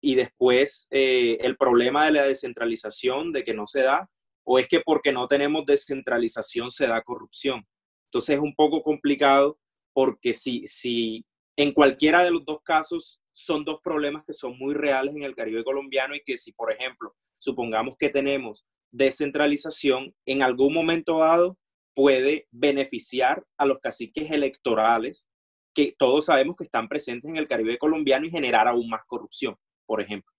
y 0.00 0.16
después 0.16 0.88
eh, 0.90 1.38
el 1.40 1.56
problema 1.56 2.06
de 2.06 2.12
la 2.12 2.24
descentralización, 2.24 3.32
de 3.32 3.44
que 3.44 3.54
no 3.54 3.66
se 3.66 3.82
da, 3.82 4.10
o 4.44 4.58
es 4.58 4.68
que 4.68 4.80
porque 4.80 5.12
no 5.12 5.28
tenemos 5.28 5.64
descentralización 5.64 6.70
se 6.70 6.86
da 6.86 7.02
corrupción. 7.02 7.66
Entonces 8.06 8.36
es 8.36 8.42
un 8.42 8.54
poco 8.54 8.82
complicado 8.82 9.58
porque 9.92 10.34
si, 10.34 10.66
si 10.66 11.24
en 11.56 11.72
cualquiera 11.72 12.24
de 12.24 12.30
los 12.30 12.44
dos 12.44 12.60
casos 12.62 13.20
son 13.32 13.64
dos 13.64 13.80
problemas 13.82 14.24
que 14.26 14.32
son 14.32 14.58
muy 14.58 14.74
reales 14.74 15.14
en 15.14 15.22
el 15.22 15.34
Caribe 15.34 15.64
colombiano 15.64 16.14
y 16.14 16.20
que 16.20 16.36
si, 16.36 16.52
por 16.52 16.72
ejemplo, 16.72 17.14
supongamos 17.38 17.96
que 17.96 18.10
tenemos 18.10 18.64
descentralización, 18.90 20.14
en 20.26 20.42
algún 20.42 20.74
momento 20.74 21.18
dado 21.18 21.58
puede 21.94 22.46
beneficiar 22.50 23.44
a 23.58 23.66
los 23.66 23.78
caciques 23.80 24.30
electorales 24.30 25.28
que 25.74 25.94
todos 25.98 26.26
sabemos 26.26 26.56
que 26.56 26.64
están 26.64 26.88
presentes 26.88 27.28
en 27.30 27.36
el 27.36 27.46
Caribe 27.46 27.78
colombiano 27.78 28.26
y 28.26 28.30
generar 28.30 28.68
aún 28.68 28.88
más 28.88 29.02
corrupción, 29.06 29.56
por 29.86 30.00
ejemplo. 30.00 30.31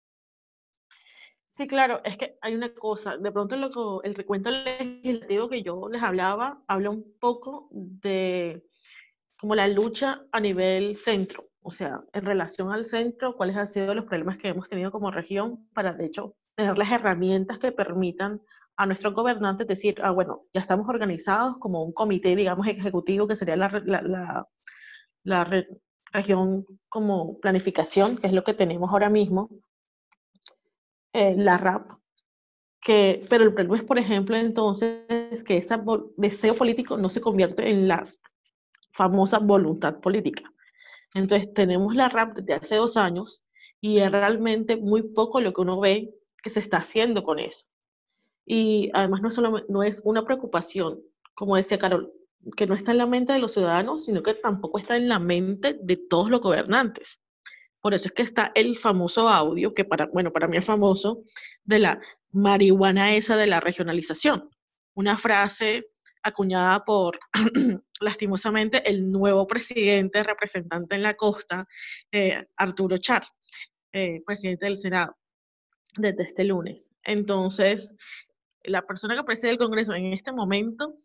Sí, 1.55 1.67
claro, 1.67 2.01
es 2.03 2.17
que 2.17 2.35
hay 2.41 2.55
una 2.55 2.73
cosa, 2.73 3.15
de 3.17 3.31
pronto 3.31 3.55
lo 3.55 4.01
el 4.01 4.15
recuento 4.15 4.49
legislativo 4.49 5.49
que 5.49 5.61
yo 5.61 5.87
les 5.87 6.01
hablaba, 6.01 6.63
habla 6.67 6.89
un 6.89 7.13
poco 7.19 7.67
de 7.71 8.63
como 9.39 9.53
la 9.53 9.67
lucha 9.67 10.23
a 10.31 10.39
nivel 10.39 10.97
centro, 10.97 11.49
o 11.61 11.69
sea, 11.71 12.01
en 12.11 12.25
relación 12.25 12.71
al 12.71 12.85
centro, 12.85 13.35
cuáles 13.37 13.55
han 13.55 13.67
sido 13.67 13.93
los 13.93 14.05
problemas 14.05 14.37
que 14.37 14.47
hemos 14.47 14.67
tenido 14.67 14.91
como 14.91 15.11
región 15.11 15.67
para, 15.73 15.93
de 15.93 16.05
hecho, 16.05 16.35
tener 16.55 16.75
las 16.77 16.91
herramientas 16.91 17.59
que 17.59 17.71
permitan 17.71 18.41
a 18.75 18.87
nuestros 18.87 19.13
gobernantes 19.13 19.67
decir, 19.67 19.95
ah, 20.01 20.09
bueno, 20.09 20.45
ya 20.53 20.61
estamos 20.61 20.89
organizados 20.89 21.59
como 21.59 21.83
un 21.83 21.93
comité, 21.93 22.35
digamos, 22.35 22.65
ejecutivo, 22.67 23.27
que 23.27 23.35
sería 23.35 23.57
la, 23.57 23.69
la, 23.85 24.47
la, 25.23 25.65
región 26.11 26.65
como 26.89 27.39
planificación, 27.39 28.17
que 28.17 28.27
es 28.27 28.33
lo 28.33 28.43
que 28.43 28.53
tenemos 28.53 28.91
ahora 28.91 29.09
mismo, 29.09 29.49
eh, 31.13 31.35
la 31.37 31.57
RAP, 31.57 31.91
que, 32.81 33.25
pero 33.29 33.43
el 33.43 33.53
problema 33.53 33.77
es, 33.77 33.83
por 33.83 33.97
ejemplo, 33.97 34.35
entonces, 34.35 35.43
que 35.45 35.57
ese 35.57 35.77
deseo 36.17 36.55
político 36.55 36.97
no 36.97 37.09
se 37.09 37.21
convierte 37.21 37.69
en 37.69 37.87
la 37.87 38.07
famosa 38.91 39.39
voluntad 39.39 39.99
política. 39.99 40.51
Entonces, 41.13 41.53
tenemos 41.53 41.95
la 41.95 42.09
RAP 42.09 42.37
desde 42.37 42.53
hace 42.53 42.75
dos 42.75 42.97
años 42.97 43.43
y 43.79 43.99
es 43.99 44.11
realmente 44.11 44.75
muy 44.75 45.03
poco 45.03 45.39
lo 45.39 45.53
que 45.53 45.61
uno 45.61 45.79
ve 45.79 46.13
que 46.41 46.49
se 46.49 46.59
está 46.59 46.77
haciendo 46.77 47.23
con 47.23 47.39
eso. 47.39 47.65
Y 48.45 48.91
además 48.93 49.21
no, 49.21 49.63
no 49.69 49.83
es 49.83 50.01
una 50.03 50.25
preocupación, 50.25 50.99
como 51.35 51.55
decía 51.55 51.77
Carol, 51.77 52.11
que 52.57 52.67
no 52.67 52.75
está 52.75 52.91
en 52.91 52.97
la 52.97 53.07
mente 53.07 53.33
de 53.33 53.39
los 53.39 53.53
ciudadanos, 53.53 54.05
sino 54.05 54.21
que 54.21 54.33
tampoco 54.33 54.77
está 54.79 54.97
en 54.97 55.07
la 55.07 55.19
mente 55.19 55.77
de 55.81 55.95
todos 55.95 56.29
los 56.29 56.41
gobernantes. 56.41 57.22
Por 57.83 57.93
eso 57.93 58.07
es 58.07 58.13
que 58.13 58.23
está 58.23 58.53
el 58.55 58.77
famoso 58.77 59.27
audio, 59.27 59.73
que 59.73 59.83
para, 59.83 60.05
bueno, 60.05 60.31
para 60.31 60.47
mí 60.47 60.55
es 60.55 60.63
famoso, 60.63 61.25
de 61.65 61.79
la 61.79 62.01
marihuana 62.31 63.13
esa 63.13 63.35
de 63.35 63.45
la 63.45 63.59
regionalización. 63.59 64.49
Una 64.93 65.17
frase 65.17 65.89
acuñada 66.23 66.85
por, 66.85 67.19
lastimosamente, 67.99 68.89
el 68.89 69.11
nuevo 69.11 69.45
presidente 69.45 70.23
representante 70.23 70.95
en 70.95 71.03
la 71.03 71.15
costa, 71.15 71.67
eh, 72.09 72.45
Arturo 72.55 72.97
Char, 72.99 73.27
eh, 73.91 74.21
presidente 74.25 74.65
del 74.65 74.77
Senado, 74.77 75.17
desde 75.97 76.23
este 76.23 76.45
lunes. 76.45 76.89
Entonces, 77.03 77.93
la 78.63 78.83
persona 78.83 79.17
que 79.17 79.23
preside 79.23 79.51
el 79.51 79.57
Congreso 79.57 79.93
en 79.93 80.13
este 80.13 80.31
momento 80.31 80.95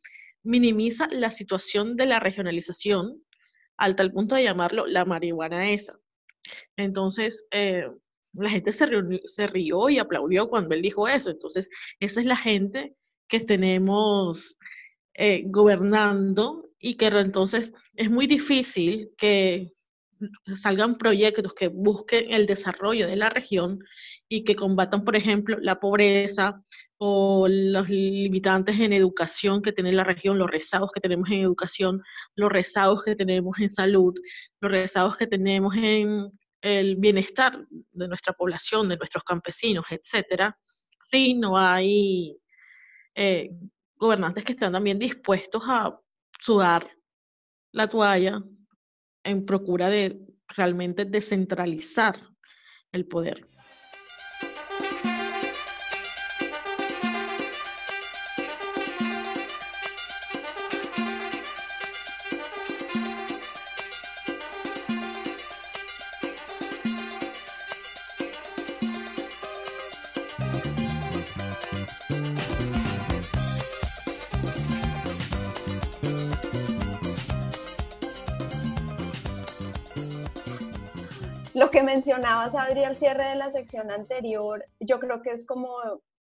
minimiza 0.44 1.08
la 1.10 1.32
situación 1.32 1.96
de 1.96 2.06
la 2.06 2.20
regionalización 2.20 3.20
al 3.76 3.96
tal 3.96 4.12
punto 4.12 4.36
de 4.36 4.44
llamarlo 4.44 4.86
la 4.86 5.04
marihuana 5.04 5.70
esa. 5.70 5.98
Entonces, 6.76 7.46
eh, 7.50 7.88
la 8.32 8.50
gente 8.50 8.72
se, 8.72 9.46
rió 9.46 9.88
y 9.88 9.98
aplaudió 9.98 10.48
cuando 10.48 10.74
él 10.74 10.82
dijo 10.82 11.08
eso. 11.08 11.30
Entonces, 11.30 11.68
esa 12.00 12.20
es 12.20 12.26
la 12.26 12.36
gente 12.36 12.94
que 13.28 13.40
tenemos 13.40 14.58
eh, 15.14 15.42
gobernando 15.46 16.70
y 16.78 16.94
que 16.94 17.06
entonces 17.06 17.72
es 17.94 18.10
muy 18.10 18.26
difícil 18.26 19.10
que 19.18 19.72
salgan 20.56 20.98
proyectos 20.98 21.54
que 21.54 21.68
busquen 21.68 22.32
el 22.32 22.46
desarrollo 22.46 23.06
de 23.06 23.16
la 23.16 23.30
región 23.30 23.84
y 24.28 24.44
que 24.44 24.54
combatan, 24.56 25.04
por 25.04 25.16
ejemplo, 25.16 25.56
la 25.60 25.80
pobreza 25.80 26.62
o 26.98 27.46
los 27.48 27.88
limitantes 27.88 28.78
en 28.78 28.92
educación 28.92 29.62
que 29.62 29.72
tiene 29.72 29.92
la 29.92 30.04
región, 30.04 30.38
los 30.38 30.50
rezagos 30.50 30.90
que 30.92 31.00
tenemos 31.00 31.30
en 31.30 31.40
educación, 31.40 32.02
los 32.34 32.50
rezagos 32.50 33.04
que 33.04 33.16
tenemos 33.16 33.58
en 33.60 33.70
salud, 33.70 34.14
los 34.60 34.70
rezagos 34.70 35.16
que 35.16 35.26
tenemos 35.26 35.74
en 35.76 36.30
el 36.60 36.96
bienestar 36.96 37.66
de 37.70 38.08
nuestra 38.08 38.32
población, 38.32 38.88
de 38.88 38.96
nuestros 38.96 39.24
campesinos, 39.24 39.86
etcétera, 39.90 40.58
si 41.00 41.34
no 41.34 41.56
hay 41.56 42.36
eh, 43.14 43.50
gobernantes 43.96 44.44
que 44.44 44.52
están 44.52 44.72
también 44.72 44.98
dispuestos 44.98 45.62
a 45.66 45.98
sudar 46.40 46.90
la 47.72 47.88
toalla 47.88 48.42
en 49.24 49.46
procura 49.46 49.88
de 49.88 50.20
realmente 50.48 51.04
descentralizar 51.04 52.20
el 52.92 53.06
poder. 53.06 53.46
Lo 81.58 81.72
que 81.72 81.82
mencionabas, 81.82 82.54
Adri, 82.54 82.84
al 82.84 82.96
cierre 82.96 83.30
de 83.30 83.34
la 83.34 83.50
sección 83.50 83.90
anterior, 83.90 84.64
yo 84.78 85.00
creo 85.00 85.22
que 85.22 85.30
es 85.30 85.44
como, 85.44 85.72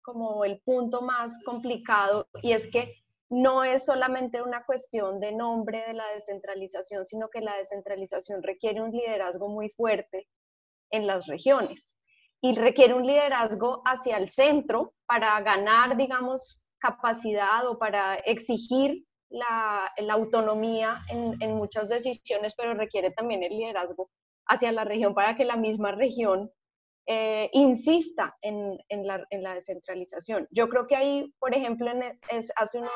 como 0.01 0.43
el 0.45 0.59
punto 0.61 1.03
más 1.03 1.43
complicado 1.45 2.27
y 2.41 2.53
es 2.53 2.71
que 2.71 2.95
no 3.29 3.63
es 3.63 3.85
solamente 3.85 4.41
una 4.41 4.65
cuestión 4.65 5.19
de 5.19 5.31
nombre 5.31 5.83
de 5.85 5.93
la 5.93 6.07
descentralización, 6.15 7.05
sino 7.05 7.29
que 7.29 7.41
la 7.41 7.55
descentralización 7.55 8.41
requiere 8.41 8.81
un 8.81 8.89
liderazgo 8.89 9.47
muy 9.47 9.69
fuerte 9.69 10.27
en 10.89 11.05
las 11.05 11.27
regiones 11.27 11.93
y 12.41 12.55
requiere 12.55 12.95
un 12.95 13.05
liderazgo 13.05 13.83
hacia 13.85 14.17
el 14.17 14.27
centro 14.27 14.95
para 15.05 15.39
ganar, 15.41 15.97
digamos, 15.97 16.65
capacidad 16.79 17.67
o 17.67 17.77
para 17.77 18.15
exigir 18.15 19.05
la, 19.29 19.87
autonomía 20.09 20.97
en, 21.09 21.39
en, 21.43 21.53
muchas 21.53 21.89
decisiones, 21.89 22.55
pero 22.55 22.73
requiere 22.73 23.11
también 23.11 23.43
el 23.43 23.51
liderazgo 23.55 24.09
hacia 24.51 24.71
la 24.71 24.83
región 24.83 25.13
para 25.13 25.35
que 25.35 25.45
la 25.45 25.55
misma 25.55 25.91
región 25.91 26.51
eh, 27.07 27.49
insista 27.53 28.37
en, 28.41 28.77
la, 29.05 29.53
descentralización. 29.55 30.47
Yo 30.51 30.69
creo 30.69 30.87
que 30.87 30.95
ahí, 30.95 31.33
por 31.39 31.55
ejemplo, 31.55 31.89
hace 32.55 32.77
unos, 32.77 32.91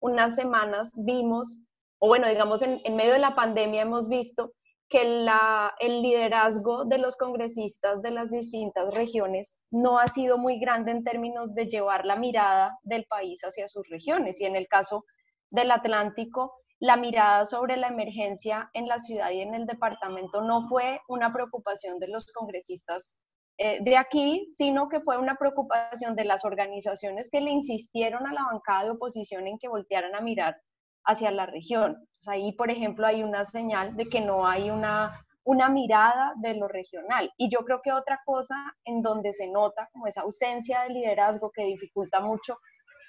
unas 0.00 0.36
semanas 0.36 0.92
vimos, 1.04 1.62
o 1.98 2.08
bueno, 2.08 2.28
digamos, 2.28 2.62
en, 2.62 2.80
medio 2.96 3.12
de 3.12 3.18
la 3.18 3.34
pandemia 3.34 3.82
hemos 3.82 4.08
visto 4.08 4.52
que 4.88 5.04
la, 5.04 5.74
el 5.80 6.02
liderazgo 6.02 6.84
de 6.84 6.98
los 6.98 7.16
congresistas 7.16 8.00
de 8.00 8.10
las 8.10 8.30
distintas 8.30 8.92
regiones 8.94 9.62
no 9.70 9.98
ha 9.98 10.08
sido 10.08 10.38
muy 10.38 10.58
grande 10.58 10.92
en 10.92 11.04
términos 11.04 11.54
de 11.54 11.66
llevar 11.66 12.06
la 12.06 12.16
mirada 12.16 12.78
del 12.82 13.04
país 13.06 13.40
hacia 13.42 13.68
sus 13.68 13.88
regiones. 13.88 14.40
Y 14.40 14.46
en 14.46 14.56
el 14.56 14.66
caso 14.66 15.04
del 15.50 15.70
Atlántico, 15.72 16.59
la 16.80 16.96
mirada 16.96 17.44
sobre 17.44 17.76
la 17.76 17.88
emergencia 17.88 18.70
en 18.72 18.88
la 18.88 18.98
ciudad 18.98 19.30
y 19.30 19.42
en 19.42 19.54
el 19.54 19.66
departamento 19.66 20.40
no 20.40 20.62
fue 20.62 21.00
una 21.08 21.32
preocupación 21.32 21.98
de 21.98 22.08
los 22.08 22.26
congresistas 22.32 23.18
eh, 23.58 23.78
de 23.82 23.98
aquí, 23.98 24.48
sino 24.50 24.88
que 24.88 25.00
fue 25.00 25.18
una 25.18 25.36
preocupación 25.36 26.16
de 26.16 26.24
las 26.24 26.46
organizaciones 26.46 27.28
que 27.30 27.42
le 27.42 27.50
insistieron 27.50 28.26
a 28.26 28.32
la 28.32 28.44
bancada 28.50 28.84
de 28.84 28.90
oposición 28.92 29.46
en 29.46 29.58
que 29.58 29.68
voltearan 29.68 30.14
a 30.14 30.22
mirar 30.22 30.56
hacia 31.04 31.30
la 31.30 31.44
región. 31.44 31.98
ahí, 32.26 32.52
por 32.52 32.70
ejemplo, 32.70 33.06
hay 33.06 33.22
una 33.22 33.44
señal 33.44 33.94
de 33.96 34.08
que 34.08 34.22
no 34.22 34.46
hay 34.46 34.70
una, 34.70 35.26
una 35.44 35.68
mirada 35.68 36.32
de 36.36 36.54
lo 36.54 36.68
regional. 36.68 37.30
Y 37.36 37.50
yo 37.50 37.58
creo 37.66 37.82
que 37.82 37.92
otra 37.92 38.20
cosa 38.24 38.56
en 38.84 39.02
donde 39.02 39.34
se 39.34 39.48
nota 39.48 39.90
como 39.92 40.06
esa 40.06 40.22
ausencia 40.22 40.80
de 40.82 40.94
liderazgo 40.94 41.50
que 41.50 41.64
dificulta 41.64 42.20
mucho 42.20 42.58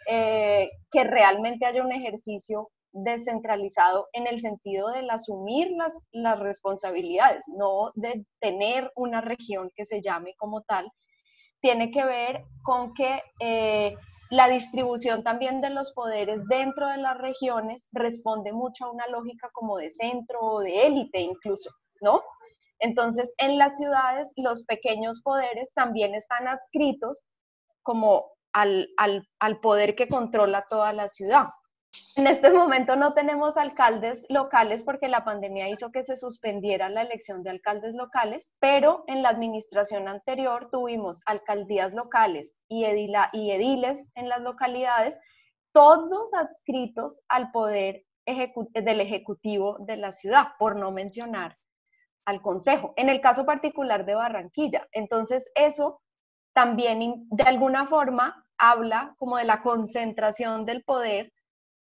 eh, 0.08 0.70
que 0.92 1.04
realmente 1.06 1.66
haya 1.66 1.84
un 1.84 1.94
ejercicio 1.94 2.70
descentralizado 2.93 4.08
en 4.13 4.27
el 4.27 4.39
sentido 4.39 4.89
del 4.89 5.10
asumir 5.10 5.71
las, 6.12 6.39
responsabilidades, 6.39 7.45
no 7.47 7.91
de 7.95 8.25
tener 8.39 8.91
una 8.95 9.21
región 9.21 9.71
que 9.75 9.86
se 9.86 10.01
llame 10.01 10.36
como 10.38 10.62
tal, 10.62 10.91
tiene 11.62 11.91
que 11.91 12.04
ver 12.04 12.43
con 12.63 12.93
que 12.93 13.21
eh, 13.39 13.95
la 14.30 14.47
distribución 14.47 15.23
también 15.23 15.62
de 15.62 15.69
los 15.69 15.91
poderes 15.91 16.45
dentro 16.47 16.89
de 16.89 16.97
las 16.97 17.17
regiones 17.17 17.88
responde 17.91 18.54
mucho 18.54 18.86
a 18.86 18.91
una 18.91 19.08
lógica 19.08 19.49
como 19.54 19.77
de 19.77 19.89
centro 19.89 20.39
o 20.39 20.60
de 20.62 20.88
élite 20.88 21.19
incluso, 21.19 21.69
¿no? 22.01 22.23
Entonces, 22.80 23.36
en 23.38 23.58
las 23.58 23.77
ciudades 23.77 24.34
los 24.38 24.63
pequeños 24.65 25.21
poderes 25.21 25.73
también 25.73 26.15
están 26.15 26.47
adscritos 26.47 27.23
como 27.84 28.32
al 28.54 29.60
poder 29.62 29.95
que 29.95 30.08
controla 30.08 30.65
toda 30.67 30.91
la 30.91 31.08
ciudad. 31.08 31.47
En 32.17 32.27
este 32.27 32.51
momento 32.51 32.97
no 32.97 33.13
tenemos 33.13 33.56
alcaldes 33.56 34.25
locales 34.27 34.84
porque 34.84 35.08
la 35.08 35.23
pandemia 35.23 35.69
hizo 35.69 35.91
que 35.91 36.04
se 36.04 36.17
suspendiera 36.17 36.89
la 36.89 37.04
elección 37.04 37.41
de 37.41 37.49
alcaldes 37.49 37.95
locales, 37.95 38.51
pero 38.60 39.06
en 39.08 39.21
la 39.21 39.30
administración 39.30 40.10
anterior 40.10 40.69
tuvimos 40.69 41.21
alcaldías 41.25 41.93
locales 41.93 42.58
y, 42.67 42.86
y 42.86 43.51
ediles 43.51 44.10
en 44.15 44.27
las 44.27 44.41
localidades, 44.41 45.19
todos 45.71 46.34
adscritos 46.34 47.21
al 47.30 47.51
poder 47.51 48.04
del 48.25 49.01
Ejecutivo 49.01 49.77
de 49.80 49.97
la 49.97 50.12
ciudad, 50.12 50.49
por 50.60 50.75
no 50.75 50.91
mencionar 50.91 51.58
al 52.25 52.41
Consejo, 52.41 52.93
en 52.97 53.10
el 53.10 53.21
caso 53.21 53.45
particular 53.45 54.06
de 54.06 54.15
Barranquilla. 54.15 54.88
Entonces, 54.91 55.49
eso 55.56 56.01
también 56.54 57.25
de 57.30 57.43
alguna 57.43 57.88
forma 57.88 58.45
habla 58.58 59.15
como 59.17 59.38
de 59.38 59.45
la 59.45 59.62
concentración 59.62 60.65
del 60.65 60.84
poder 60.84 61.32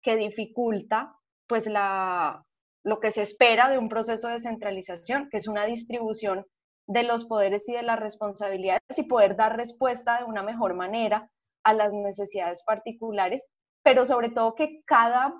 que 0.02 0.16
dificulta 0.16 1.16
pues 1.46 1.66
la, 1.66 2.44
lo 2.84 3.00
que 3.00 3.10
se 3.10 3.22
espera 3.22 3.68
de 3.68 3.78
un 3.78 3.88
proceso 3.88 4.28
de 4.28 4.38
centralización, 4.38 5.28
que 5.30 5.36
es 5.36 5.48
una 5.48 5.64
distribución 5.64 6.46
de 6.86 7.02
los 7.02 7.24
poderes 7.24 7.68
y 7.68 7.72
de 7.72 7.82
las 7.82 8.00
responsabilidades 8.00 8.98
y 8.98 9.04
poder 9.04 9.36
dar 9.36 9.56
respuesta 9.56 10.18
de 10.18 10.24
una 10.24 10.42
mejor 10.42 10.74
manera 10.74 11.30
a 11.62 11.72
las 11.72 11.92
necesidades 11.92 12.62
particulares, 12.64 13.48
pero 13.82 14.06
sobre 14.06 14.30
todo 14.30 14.54
que 14.54 14.82
cada, 14.86 15.34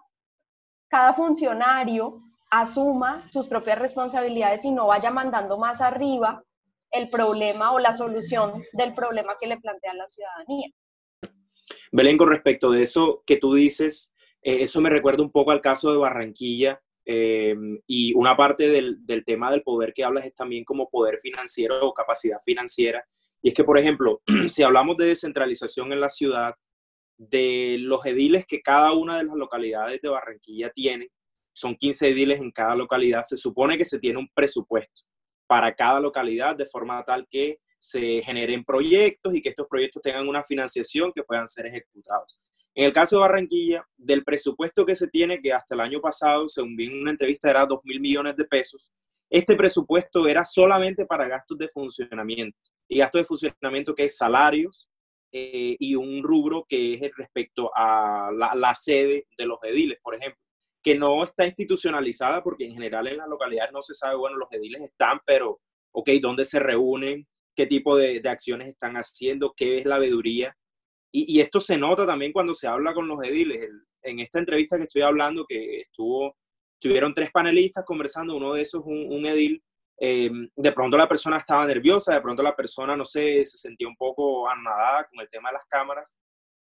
cada 0.89 1.15
funcionario 1.15 2.23
asuma 2.51 3.25
sus 3.31 3.49
propias 3.49 3.79
responsabilidades 3.79 4.65
y 4.65 4.73
no 4.73 4.87
vaya 4.87 5.11
mandando 5.11 5.57
más 5.59 5.81
arriba 5.81 6.43
el 6.91 7.09
problema 7.09 7.73
o 7.73 7.79
la 7.79 7.93
solución 7.93 8.63
del 8.73 8.95
problema 8.95 9.37
que 9.41 9.47
le 9.47 9.59
plantea 9.59 9.95
la 9.95 10.07
ciudadanía. 10.07 10.69
Belén, 11.93 12.19
con 12.19 12.29
respecto 12.29 12.71
de 12.71 12.83
eso 12.83 13.23
que 13.27 13.37
tú 13.37 13.55
dices, 13.55 14.10
eh, 14.43 14.63
eso 14.63 14.81
me 14.81 14.91
recuerda 14.91 15.23
un 15.23 15.31
poco 15.31 15.51
al 15.51 15.61
caso 15.61 15.93
de 15.93 15.99
Barranquilla 15.99 16.81
eh, 17.05 17.55
y 17.87 18.13
una 18.15 18.37
parte 18.37 18.69
del, 18.69 19.25
tema 19.25 19.51
del 19.51 19.63
poder 19.63 19.93
que 19.93 20.05
hablas 20.05 20.27
es 20.27 20.35
también 20.35 20.65
como 20.65 20.89
poder 20.89 21.19
financiero 21.19 21.87
o 21.87 21.95
capacidad 21.95 22.39
financiera. 22.45 23.05
Y 23.43 23.49
es 23.49 23.55
que, 23.55 23.65
por 23.65 23.79
ejemplo, 23.79 24.23
si 24.49 24.63
hablamos 24.63 24.97
de 24.97 25.07
descentralización 25.07 25.93
en 25.93 26.01
la 26.01 26.09
ciudad, 26.09 26.55
de 27.17 27.77
los 27.81 28.05
ediles 28.07 28.47
que 28.47 28.63
cada 28.63 28.93
una 28.93 29.19
de 29.19 29.25
las 29.25 29.37
localidades 29.37 30.01
de 30.01 30.09
Barranquilla 30.09 30.71
tiene, 30.71 31.11
son 31.53 31.77
15 31.77 32.09
ediles 32.09 32.41
en 32.41 32.51
cada 32.51 32.75
localidad, 32.75 33.23
se 33.23 33.37
supone 33.37 33.77
que 33.77 33.85
se 33.85 33.99
tiene 33.99 34.19
un 34.19 34.29
presupuesto 34.33 35.03
para 35.47 35.75
cada 35.75 36.01
localidad 36.01 36.57
de 36.57 36.65
forma 36.65 37.05
tal 37.05 37.27
que 37.29 37.59
se 37.79 38.23
generen 38.23 38.65
proyectos 38.65 39.35
y 39.35 39.43
que 39.43 39.51
estos 39.51 39.67
proyectos 39.69 40.01
tengan 40.01 40.29
una 40.29 40.43
financiación 40.43 41.13
que 41.13 41.23
puedan 41.23 41.47
ser 41.47 41.67
ejecutados. 41.67 42.39
En 42.81 42.87
el 42.87 42.93
caso 42.95 43.17
de 43.17 43.21
Barranquilla, 43.21 43.87
del 43.99 44.25
presupuesto 44.25 44.87
que 44.87 44.97
se 44.97 45.07
tiene, 45.07 45.43
que 45.43 45.53
hasta 45.53 45.75
el 45.75 45.83
año 45.83 46.01
pasado, 46.01 46.49
según 46.49 46.77
vi 46.77 46.87
en 46.87 47.03
una 47.03 47.11
entrevista, 47.11 47.51
era 47.51 47.67
2 47.67 47.81
mil 47.85 48.01
millones 48.01 48.37
de 48.37 48.47
pesos, 48.47 48.91
este 49.29 49.55
presupuesto 49.55 50.27
era 50.27 50.47
solamente 50.47 51.05
para 51.05 51.29
gastos 51.29 51.59
de 51.59 51.69
funcionamiento. 51.69 52.59
Y 52.89 53.01
gastos 53.01 53.21
de 53.21 53.25
funcionamiento 53.27 53.95
que 53.95 54.05
es 54.05 54.17
salarios 54.17 54.89
eh, 55.31 55.77
y 55.79 55.95
un 55.95 56.23
rubro 56.23 56.65
que 56.67 56.95
es 56.95 57.13
respecto 57.19 57.71
a 57.77 58.31
la, 58.33 58.75
sede 58.75 59.27
de 59.37 59.45
los 59.45 59.59
ediles, 59.63 59.99
por 60.03 60.15
ejemplo, 60.15 60.41
que 60.83 60.95
no 60.95 61.23
está 61.23 61.47
institucionalizada 61.47 62.43
porque 62.43 62.65
en 62.65 62.73
general 62.73 63.09
en 63.09 63.19
las 63.19 63.29
localidades 63.29 63.75
no 63.75 63.83
se 63.83 63.93
sabe, 63.93 64.17
bueno, 64.17 64.39
los 64.39 64.51
ediles 64.53 64.81
están, 64.81 65.21
pero, 65.27 65.61
ok, 65.93 66.09
¿dónde 66.23 66.47
se 66.47 66.59
reúnen? 66.59 67.29
¿Qué 67.55 67.67
tipo 67.67 67.95
de, 67.95 68.21
de 68.21 68.29
acciones 68.31 68.69
están 68.69 68.95
haciendo? 68.95 69.53
¿Qué 69.55 69.77
es 69.77 69.85
la 69.85 69.99
veeduría? 69.99 70.57
Y, 71.13 71.41
esto 71.41 71.61
se 71.61 71.77
nota 71.77 72.07
también 72.07 72.33
cuando 72.33 72.55
se 72.55 72.69
habla 72.69 72.95
con 72.95 73.09
los 73.09 73.23
ediles. 73.25 73.69
en 74.03 74.21
esta 74.21 74.39
entrevista 74.39 74.77
que 74.77 74.85
estoy 74.85 75.03
hablando, 75.03 75.45
que 75.47 75.83
estuvo, 75.83 76.37
tuvieron 76.79 77.13
tres 77.15 77.31
panelistas 77.31 77.85
conversando, 77.85 78.37
uno 78.37 78.55
de 78.55 78.63
esos 78.63 78.83
un, 78.85 79.13
un 79.13 79.27
edil, 79.27 79.63
em, 79.99 80.49
de 80.57 80.73
pronto 80.73 80.97
la 80.97 81.09
persona 81.09 81.39
estaba 81.39 81.67
nerviosa, 81.67 82.15
de 82.15 82.21
pronto 82.23 82.43
la 82.43 82.57
persona, 82.57 82.97
no 82.97 83.05
sé, 83.05 83.45
se 83.45 83.59
sentía 83.59 83.89
un 83.89 83.97
poco 83.97 84.49
anonadada 84.49 85.07
con 85.09 85.21
el 85.21 85.29
tema 85.29 85.51
de 85.51 85.55
las 85.55 85.67
cámaras, 85.67 86.17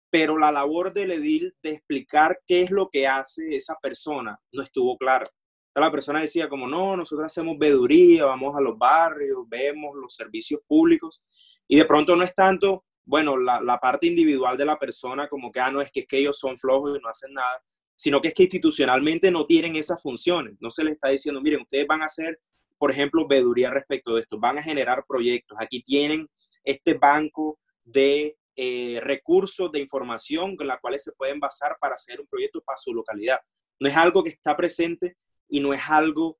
pero 0.10 0.38
la 0.38 0.52
labor 0.52 0.92
del 0.94 1.12
edil 1.12 1.56
de 1.64 1.72
explicar 1.72 2.38
qué 2.46 2.62
es 2.62 2.72
lo 2.72 2.90
que 2.90 3.08
hace 3.08 3.56
esa 3.56 3.76
persona 3.82 4.38
no 4.52 4.62
estuvo 4.62 4.98
clara. 4.98 5.26
La 5.74 5.90
persona 5.90 6.20
decía 6.20 6.50
como, 6.50 6.68
no, 6.68 6.98
nosotros 6.98 7.26
hacemos 7.26 7.58
veeduría, 7.58 8.26
vamos 8.26 8.54
a 8.58 8.62
los 8.62 8.78
barrios, 8.78 9.48
vemos 9.48 9.96
los 9.96 10.14
servicios 10.14 10.60
públicos, 10.68 11.24
y 11.66 11.78
de 11.78 11.86
pronto 11.86 12.14
no 12.18 12.24
es 12.24 12.36
tanto 12.36 12.84
bueno, 13.06 13.38
la, 13.38 13.80
parte 13.82 14.08
individual 14.08 14.58
de 14.58 14.66
la 14.66 14.78
persona, 14.78 15.28
como 15.28 15.52
que, 15.52 15.60
ah, 15.60 15.72
no, 15.72 15.82
es 15.82 15.92
que, 15.92 16.02
es 16.02 16.08
que 16.08 16.18
ellos 16.18 16.38
son 16.38 16.58
flojos 16.58 16.98
y 16.98 17.02
no 17.02 17.10
hacen 17.10 17.34
nada, 17.34 17.62
sino 17.96 18.22
que 18.22 18.30
es 18.30 18.34
que 18.34 18.44
institucionalmente 18.44 19.32
no 19.32 19.46
tienen 19.46 19.76
esas 19.76 20.02
funciones. 20.02 20.56
No 20.60 20.70
se 20.70 20.84
les 20.84 20.94
está 20.94 21.10
diciendo, 21.10 21.42
miren, 21.42 21.62
ustedes 21.62 21.88
van 21.88 22.02
a 22.02 22.06
hacer, 22.06 22.40
por 22.78 22.92
ejemplo, 22.92 23.28
veeduría 23.28 23.70
respecto 23.70 24.16
de 24.16 24.22
esto, 24.22 24.40
van 24.40 24.58
a 24.58 24.64
generar 24.64 25.04
proyectos. 25.08 25.58
Aquí 25.60 25.82
tienen 25.84 26.28
este 26.64 26.94
banco 26.94 27.60
de 27.84 28.38
eh, 28.56 29.00
recursos 29.02 29.72
de 29.72 29.80
información 29.80 30.56
con 30.56 30.68
la 30.68 30.80
cuales 30.80 31.04
se 31.04 31.14
pueden 31.14 31.40
basar 31.40 31.78
para 31.80 31.96
hacer 31.96 32.20
un 32.20 32.28
proyecto 32.28 32.62
para 32.62 32.78
su 32.78 32.94
localidad. 32.94 33.40
No 33.80 33.88
es 33.88 33.96
algo 33.96 34.24
que 34.24 34.30
está 34.30 34.56
presente 34.56 35.16
y 35.48 35.60
no 35.60 35.74
es 35.74 35.82
algo 35.90 36.38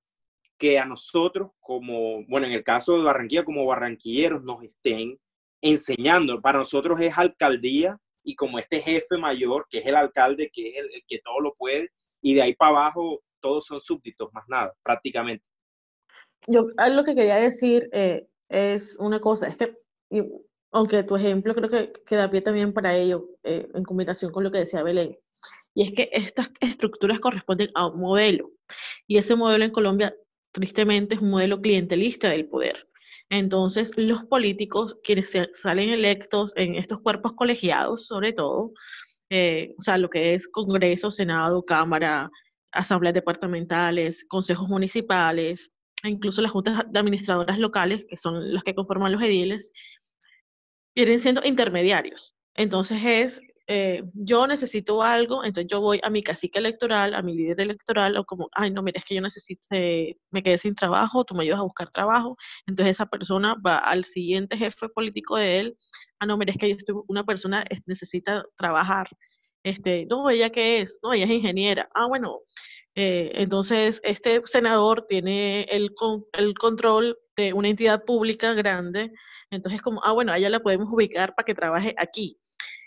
que 0.58 0.78
a 0.78 0.86
nosotros, 0.86 1.52
como, 1.60 2.24
bueno, 2.28 2.46
en 2.46 2.54
el 2.54 2.64
caso 2.64 2.96
de 2.96 3.04
Barranquilla, 3.04 3.44
como 3.44 3.66
barranquilleros, 3.66 4.44
nos 4.44 4.64
estén 4.64 5.20
enseñando. 5.62 6.42
Para 6.42 6.60
nosotros 6.60 7.00
es 7.00 7.18
alcaldía 7.18 7.98
y 8.24 8.36
como 8.36 8.60
este 8.60 8.80
jefe 8.80 9.18
mayor, 9.18 9.66
que 9.70 9.80
es 9.80 9.86
el 9.86 9.96
alcalde, 9.96 10.50
que 10.52 10.70
es 10.70 10.78
el, 10.78 10.90
que 11.08 11.20
todo 11.24 11.40
lo 11.40 11.54
puede, 11.56 11.90
y 12.22 12.34
de 12.34 12.42
ahí 12.42 12.56
para 12.56 12.72
abajo 12.72 13.22
todos 13.40 13.66
son 13.66 13.80
súbditos, 13.80 14.32
más 14.34 14.44
nada, 14.48 14.74
prácticamente. 14.84 15.44
Yo 16.48 16.68
lo 16.90 17.04
que 17.04 17.16
quería 17.16 17.36
decir 17.36 17.90
eh, 17.92 18.28
es 18.50 18.98
una 19.00 19.20
cosa, 19.20 19.48
es 19.48 19.58
que, 19.58 19.76
aunque 20.72 21.04
tu 21.04 21.16
ejemplo 21.16 21.56
creo 21.56 21.70
que, 21.70 21.94
queda 22.06 22.30
pie 22.30 22.42
también 22.42 22.74
para 22.74 22.96
ello, 22.96 23.30
eh, 23.44 23.68
en 23.74 23.84
combinación 23.84 24.32
con 24.32 24.44
lo 24.44 24.52
que 24.52 24.60
decía 24.60 24.84
Belén, 24.84 25.18
y 25.74 25.84
es 25.84 25.94
que 25.94 26.10
estas 26.12 26.52
estructuras 26.60 27.20
corresponden 27.20 27.72
a 27.74 27.88
un 27.88 28.00
modelo, 28.00 28.52
y 29.08 29.18
ese 29.18 29.36
modelo 29.36 29.66
en 29.66 29.72
Colombia, 29.72 30.16
tristemente, 30.52 31.16
es 31.16 31.22
un 31.22 31.32
modelo 31.32 31.62
clientelista 31.62 32.30
del 32.30 32.48
poder. 32.48 32.88
Entonces, 33.32 33.94
los 33.96 34.26
políticos, 34.26 34.98
quienes 35.06 35.32
salen 35.54 35.90
electos 35.90 36.52
en 36.58 36.76
estos 36.76 37.00
cuerpos 37.00 37.32
colegiados, 37.32 38.06
sobre 38.06 38.34
todo, 38.34 38.74
eh, 39.30 39.74
o 39.80 39.82
sea, 39.82 39.98
lo 39.98 40.10
que 40.10 40.34
es 40.34 40.50
Congreso, 40.50 41.12
Senado, 41.12 41.64
Cámara, 41.64 42.30
asambleas 42.74 43.14
departamentales, 43.14 44.26
consejos 44.28 44.68
municipales, 44.68 45.72
e 46.04 46.10
incluso 46.10 46.42
las 46.42 46.52
juntas 46.52 46.84
de 46.92 47.00
administradoras 47.00 47.58
locales, 47.58 48.06
que 48.10 48.18
son 48.18 48.54
las 48.54 48.66
que 48.66 48.76
conforman 48.76 49.14
los 49.14 49.22
ediles, 49.22 49.72
vienen 50.94 51.20
siendo 51.20 51.42
intermediarios. 51.46 52.36
Entonces 52.56 53.00
es 53.02 53.42
eh, 53.74 54.04
yo 54.14 54.48
necesito 54.48 55.02
algo, 55.02 55.46
entonces 55.46 55.70
yo 55.72 55.80
voy 55.80 56.02
a 56.04 56.10
mi 56.10 56.22
cacique 56.22 56.60
electoral, 56.60 57.14
a 57.14 57.22
mi 57.22 57.34
líder 57.36 57.62
electoral, 57.62 58.18
o 58.18 58.26
como, 58.26 58.50
ay, 58.54 58.70
no, 58.70 58.84
mira, 58.84 59.00
es 59.00 59.06
que 59.06 59.16
yo 59.16 59.22
necesito, 59.22 59.62
me 59.72 60.44
quedé 60.44 60.58
sin 60.58 60.76
trabajo, 60.76 61.24
tú 61.24 61.36
me 61.36 61.44
ayudas 61.44 61.60
a 61.62 61.64
buscar 61.64 61.90
trabajo, 61.90 62.36
entonces 62.68 62.96
esa 62.98 63.06
persona 63.06 63.56
va 63.66 63.78
al 63.78 64.04
siguiente 64.04 64.58
jefe 64.58 64.90
político 64.90 65.38
de 65.38 65.60
él, 65.60 65.78
ah, 66.20 66.26
no, 66.26 66.38
mira, 66.38 66.52
es 66.52 66.58
que 66.58 66.68
yo 66.70 66.76
estoy, 66.76 66.96
una 67.08 67.24
persona 67.24 67.64
necesita 67.86 68.44
trabajar, 68.58 69.08
este, 69.64 70.06
no, 70.10 70.30
ella 70.30 70.50
qué 70.50 70.82
es, 70.82 71.00
no, 71.02 71.14
ella 71.14 71.24
es 71.24 71.32
ingeniera, 71.32 71.88
ah, 71.96 72.08
bueno, 72.08 72.40
eh, 72.96 73.32
entonces 73.36 74.02
este 74.04 74.42
senador 74.48 75.06
tiene 75.08 75.64
el, 75.70 75.92
el 76.34 76.54
control 76.56 77.18
de 77.38 77.54
una 77.54 77.70
entidad 77.70 78.04
pública 78.04 78.54
grande, 78.54 79.14
entonces 79.50 79.82
como, 79.82 80.04
ah, 80.04 80.12
bueno, 80.12 80.34
a 80.34 80.38
ella 80.38 80.50
la 80.50 80.60
podemos 80.60 80.90
ubicar 80.92 81.34
para 81.36 81.46
que 81.46 81.56
trabaje 81.56 81.96
aquí. 81.98 82.38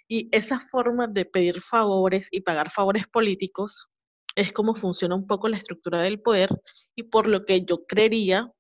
Y 0.09 0.29
esa 0.33 0.61
forma 0.61 1.07
de 1.07 1.25
pedir 1.25 1.61
favores 1.63 2.29
y 2.31 2.43
pagar 2.43 2.71
favores 2.71 3.07
políticos 3.07 3.89
es 4.35 4.53
como 4.53 4.75
funciona 4.75 5.15
un 5.15 5.27
poco 5.27 5.49
la 5.49 5.57
estructura 5.57 6.03
del 6.03 6.21
poder 6.21 6.51
y 6.95 7.05
por 7.05 7.27
lo 7.29 7.45
que 7.45 7.65
yo 7.65 7.85
creería, 7.87 8.53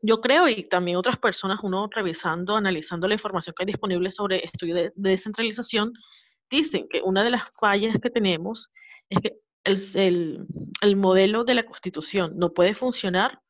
yo 0.00 0.20
creo 0.20 0.48
y 0.48 0.68
también 0.68 0.96
otras 0.96 1.18
personas, 1.18 1.60
uno 1.62 1.88
revisando, 1.90 2.56
analizando 2.56 3.08
la 3.08 3.14
información 3.14 3.54
que 3.56 3.64
hay 3.64 3.66
disponible 3.66 4.10
sobre 4.10 4.44
estudio 4.44 4.74
de, 4.74 4.92
descentralización, 4.94 5.92
dicen 6.50 6.86
que 6.88 7.02
una 7.02 7.24
de 7.24 7.30
las 7.32 7.50
fallas 7.58 7.98
que 8.00 8.10
tenemos 8.10 8.70
es 9.10 9.20
que 9.20 9.36
el, 9.64 10.46
el, 10.82 10.96
modelo 10.96 11.44
de 11.44 11.54
la 11.54 11.64
constitución 11.64 12.34
no 12.36 12.52
puede 12.52 12.74
funcionar 12.74 13.40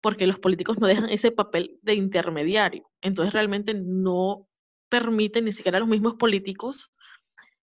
porque 0.00 0.26
los 0.26 0.38
políticos 0.38 0.78
no 0.78 0.86
dejan 0.86 1.10
ese 1.10 1.32
papel 1.32 1.78
de 1.82 1.94
intermediario. 1.94 2.88
Entonces 3.00 3.32
realmente 3.32 3.74
no 3.74 4.46
permiten 4.88 5.44
ni 5.44 5.52
siquiera 5.52 5.78
a 5.78 5.80
los 5.80 5.88
mismos 5.88 6.14
políticos 6.14 6.92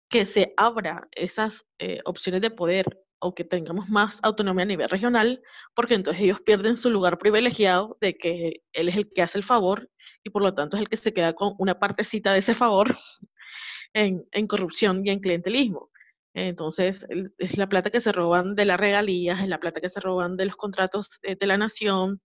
que 0.09 0.25
se 0.25 0.53
abra 0.57 1.07
esas 1.11 1.65
eh, 1.79 1.99
opciones 2.05 2.41
de 2.41 2.51
poder 2.51 2.85
o 3.19 3.35
que 3.35 3.43
tengamos 3.43 3.87
más 3.87 4.19
autonomía 4.23 4.63
a 4.63 4.67
nivel 4.67 4.89
regional, 4.89 5.41
porque 5.75 5.93
entonces 5.93 6.23
ellos 6.23 6.41
pierden 6.41 6.75
su 6.75 6.89
lugar 6.89 7.17
privilegiado 7.17 7.97
de 8.01 8.17
que 8.17 8.63
él 8.73 8.89
es 8.89 8.95
el 8.97 9.11
que 9.13 9.21
hace 9.21 9.37
el 9.37 9.43
favor 9.43 9.89
y 10.23 10.31
por 10.31 10.41
lo 10.41 10.53
tanto 10.53 10.75
es 10.75 10.81
el 10.81 10.89
que 10.89 10.97
se 10.97 11.13
queda 11.13 11.33
con 11.33 11.53
una 11.59 11.79
partecita 11.79 12.33
de 12.33 12.39
ese 12.39 12.55
favor 12.55 12.95
en, 13.93 14.25
en 14.31 14.47
corrupción 14.47 15.05
y 15.05 15.11
en 15.11 15.19
clientelismo. 15.19 15.91
Entonces, 16.33 17.05
es 17.37 17.57
la 17.57 17.67
plata 17.67 17.89
que 17.89 17.99
se 18.01 18.11
roban 18.11 18.55
de 18.55 18.65
las 18.65 18.79
regalías, 18.79 19.41
es 19.41 19.49
la 19.49 19.59
plata 19.59 19.81
que 19.81 19.89
se 19.89 19.99
roban 19.99 20.37
de 20.37 20.45
los 20.45 20.55
contratos 20.55 21.19
de, 21.21 21.37
la 21.45 21.57
nación, 21.57 22.21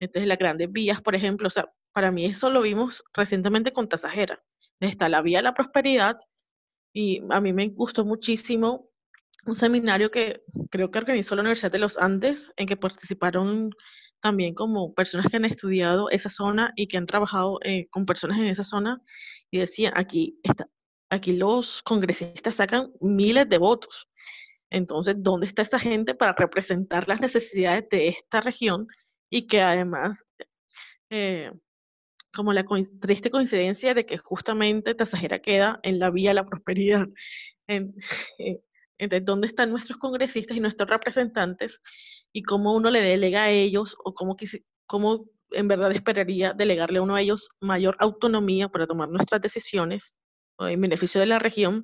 entonces 0.00 0.28
las 0.28 0.38
grandes 0.38 0.70
vías, 0.70 1.00
por 1.00 1.14
ejemplo, 1.14 1.48
o 1.48 1.50
sea, 1.50 1.66
para 1.98 2.12
mí 2.12 2.26
eso 2.26 2.48
lo 2.48 2.62
vimos 2.62 3.02
recientemente 3.12 3.72
con 3.72 3.88
Tasajera. 3.88 4.40
Está 4.78 5.08
la 5.08 5.20
vía 5.20 5.38
de 5.38 5.42
la 5.42 5.54
prosperidad 5.54 6.16
y 6.92 7.20
a 7.28 7.40
mí 7.40 7.52
me 7.52 7.70
gustó 7.70 8.04
muchísimo 8.04 8.88
un 9.44 9.56
seminario 9.56 10.08
que 10.08 10.42
creo 10.70 10.92
que 10.92 11.00
organizó 11.00 11.34
la 11.34 11.40
Universidad 11.40 11.72
de 11.72 11.80
los 11.80 11.98
Andes, 11.98 12.52
en 12.54 12.68
que 12.68 12.76
participaron 12.76 13.72
también 14.20 14.54
como 14.54 14.94
personas 14.94 15.26
que 15.28 15.38
han 15.38 15.44
estudiado 15.44 16.08
esa 16.10 16.30
zona 16.30 16.72
y 16.76 16.86
que 16.86 16.98
han 16.98 17.06
trabajado 17.06 17.58
eh, 17.64 17.88
con 17.90 18.06
personas 18.06 18.38
en 18.38 18.46
esa 18.46 18.62
zona 18.62 19.02
y 19.50 19.58
decían, 19.58 19.92
aquí 19.96 20.38
está, 20.44 20.68
aquí 21.10 21.32
los 21.32 21.82
congresistas 21.82 22.54
sacan 22.54 22.92
miles 23.00 23.48
de 23.48 23.58
votos. 23.58 24.08
Entonces, 24.70 25.16
¿dónde 25.18 25.48
está 25.48 25.62
esa 25.62 25.80
gente 25.80 26.14
para 26.14 26.32
representar 26.38 27.08
las 27.08 27.20
necesidades 27.20 27.88
de 27.90 28.06
esta 28.06 28.40
región 28.40 28.86
y 29.28 29.48
que 29.48 29.62
además, 29.62 30.24
eh, 31.10 31.50
como 32.38 32.52
la 32.52 32.64
triste 33.00 33.32
coincidencia 33.32 33.94
de 33.94 34.06
que 34.06 34.16
justamente 34.16 34.94
Tasajera 34.94 35.40
queda 35.40 35.80
en 35.82 35.98
la 35.98 36.08
vía 36.08 36.30
de 36.30 36.34
la 36.34 36.46
prosperidad? 36.46 37.08
Eh, 37.66 37.90
entonces, 38.98 39.24
¿dónde 39.26 39.48
están 39.48 39.70
nuestros 39.70 39.98
congresistas 39.98 40.56
y 40.56 40.60
nuestros 40.60 40.88
representantes 40.88 41.80
y 42.32 42.44
cómo 42.44 42.76
uno 42.76 42.90
le 42.90 43.00
delega 43.00 43.42
a 43.42 43.50
ellos 43.50 43.96
o 44.04 44.14
cómo, 44.14 45.26
en 45.50 45.66
verdad 45.66 45.90
esperaría 45.90 46.52
delegarle 46.52 47.00
a 47.00 47.02
uno 47.02 47.16
a 47.16 47.22
ellos 47.22 47.48
mayor 47.60 47.96
autonomía 47.98 48.68
para 48.68 48.86
tomar 48.86 49.08
nuestras 49.08 49.42
decisiones 49.42 50.16
en 50.60 50.80
beneficio 50.80 51.20
de 51.20 51.26
la 51.26 51.40
región, 51.40 51.82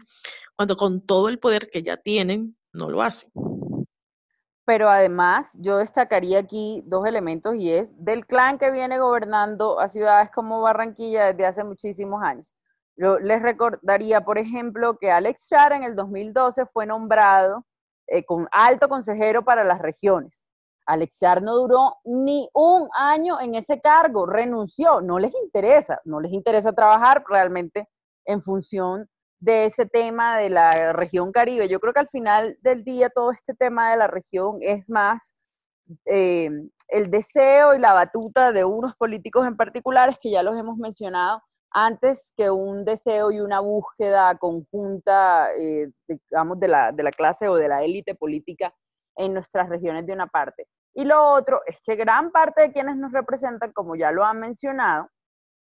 cuando 0.54 0.76
con 0.76 1.04
todo 1.04 1.28
el 1.28 1.40
poder 1.40 1.68
que 1.68 1.82
ya 1.82 1.96
tienen, 1.96 2.56
no 2.72 2.90
lo 2.90 3.02
hacen. 3.02 3.28
Pero 4.66 4.88
además, 4.88 5.58
yo 5.60 5.76
destacaría 5.76 6.38
aquí 6.38 6.82
dos 6.86 7.06
elementos 7.06 7.54
y 7.54 7.70
es 7.70 7.92
del 8.02 8.26
clan 8.26 8.58
que 8.58 8.70
viene 8.70 8.98
gobernando 8.98 9.78
a 9.78 9.88
ciudades 9.88 10.30
como 10.30 10.62
Barranquilla 10.62 11.26
desde 11.26 11.46
hace 11.46 11.64
muchísimos 11.64 12.22
años. 12.22 12.54
Yo 12.96 13.18
les 13.18 13.42
recordaría, 13.42 14.22
por 14.22 14.38
ejemplo, 14.38 14.96
que 14.98 15.10
Alex 15.10 15.48
Char 15.48 15.72
en 15.72 15.82
el 15.82 15.96
2012 15.96 16.66
fue 16.66 16.86
nombrado 16.86 17.66
eh, 18.06 18.24
con 18.24 18.48
alto 18.52 18.88
consejero 18.88 19.44
para 19.44 19.64
las 19.64 19.80
regiones. 19.80 20.46
Alex 20.86 21.18
Char 21.18 21.42
no 21.42 21.56
duró 21.56 21.96
ni 22.04 22.48
un 22.54 22.88
año 22.94 23.40
en 23.40 23.54
ese 23.54 23.80
cargo, 23.80 24.26
renunció, 24.26 25.00
no 25.00 25.18
les 25.18 25.34
interesa, 25.42 26.00
no 26.04 26.20
les 26.20 26.32
interesa 26.32 26.72
trabajar 26.72 27.24
realmente 27.26 27.88
en 28.26 28.42
función 28.42 29.08
de 29.44 29.66
ese 29.66 29.84
tema 29.84 30.38
de 30.38 30.48
la 30.48 30.94
región 30.94 31.30
Caribe. 31.30 31.68
Yo 31.68 31.78
creo 31.78 31.92
que 31.92 32.00
al 32.00 32.08
final 32.08 32.56
del 32.62 32.82
día 32.82 33.10
todo 33.10 33.30
este 33.30 33.54
tema 33.54 33.90
de 33.90 33.98
la 33.98 34.06
región 34.06 34.56
es 34.62 34.88
más 34.88 35.34
eh, 36.06 36.48
el 36.88 37.10
deseo 37.10 37.74
y 37.74 37.78
la 37.78 37.92
batuta 37.92 38.52
de 38.52 38.64
unos 38.64 38.94
políticos 38.96 39.46
en 39.46 39.56
particulares 39.56 40.16
que 40.18 40.30
ya 40.30 40.42
los 40.42 40.56
hemos 40.56 40.78
mencionado 40.78 41.42
antes 41.70 42.32
que 42.36 42.50
un 42.50 42.86
deseo 42.86 43.32
y 43.32 43.40
una 43.40 43.60
búsqueda 43.60 44.34
conjunta, 44.38 45.52
eh, 45.54 45.90
digamos, 46.08 46.58
de 46.58 46.68
la, 46.68 46.92
de 46.92 47.02
la 47.02 47.10
clase 47.10 47.48
o 47.48 47.56
de 47.56 47.68
la 47.68 47.82
élite 47.82 48.14
política 48.14 48.72
en 49.16 49.34
nuestras 49.34 49.68
regiones 49.68 50.06
de 50.06 50.14
una 50.14 50.26
parte. 50.26 50.68
Y 50.94 51.04
lo 51.04 51.32
otro 51.32 51.60
es 51.66 51.78
que 51.84 51.96
gran 51.96 52.30
parte 52.30 52.62
de 52.62 52.72
quienes 52.72 52.96
nos 52.96 53.12
representan, 53.12 53.72
como 53.72 53.96
ya 53.96 54.10
lo 54.10 54.24
han 54.24 54.38
mencionado, 54.38 55.08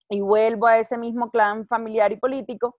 y 0.09 0.21
vuelvo 0.21 0.67
a 0.67 0.77
ese 0.77 0.97
mismo 0.97 1.31
clan 1.31 1.67
familiar 1.67 2.11
y 2.11 2.17
político, 2.17 2.77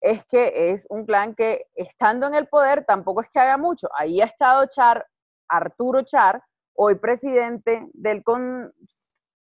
es 0.00 0.24
que 0.24 0.72
es 0.72 0.86
un 0.88 1.04
clan 1.04 1.34
que 1.34 1.66
estando 1.74 2.26
en 2.26 2.34
el 2.34 2.48
poder 2.48 2.84
tampoco 2.86 3.20
es 3.22 3.28
que 3.30 3.40
haga 3.40 3.56
mucho. 3.56 3.88
Ahí 3.94 4.20
ha 4.20 4.26
estado 4.26 4.66
Char, 4.66 5.06
Arturo 5.48 6.02
Char, 6.02 6.42
hoy 6.74 6.94
presidente 6.96 7.86
del, 7.92 8.22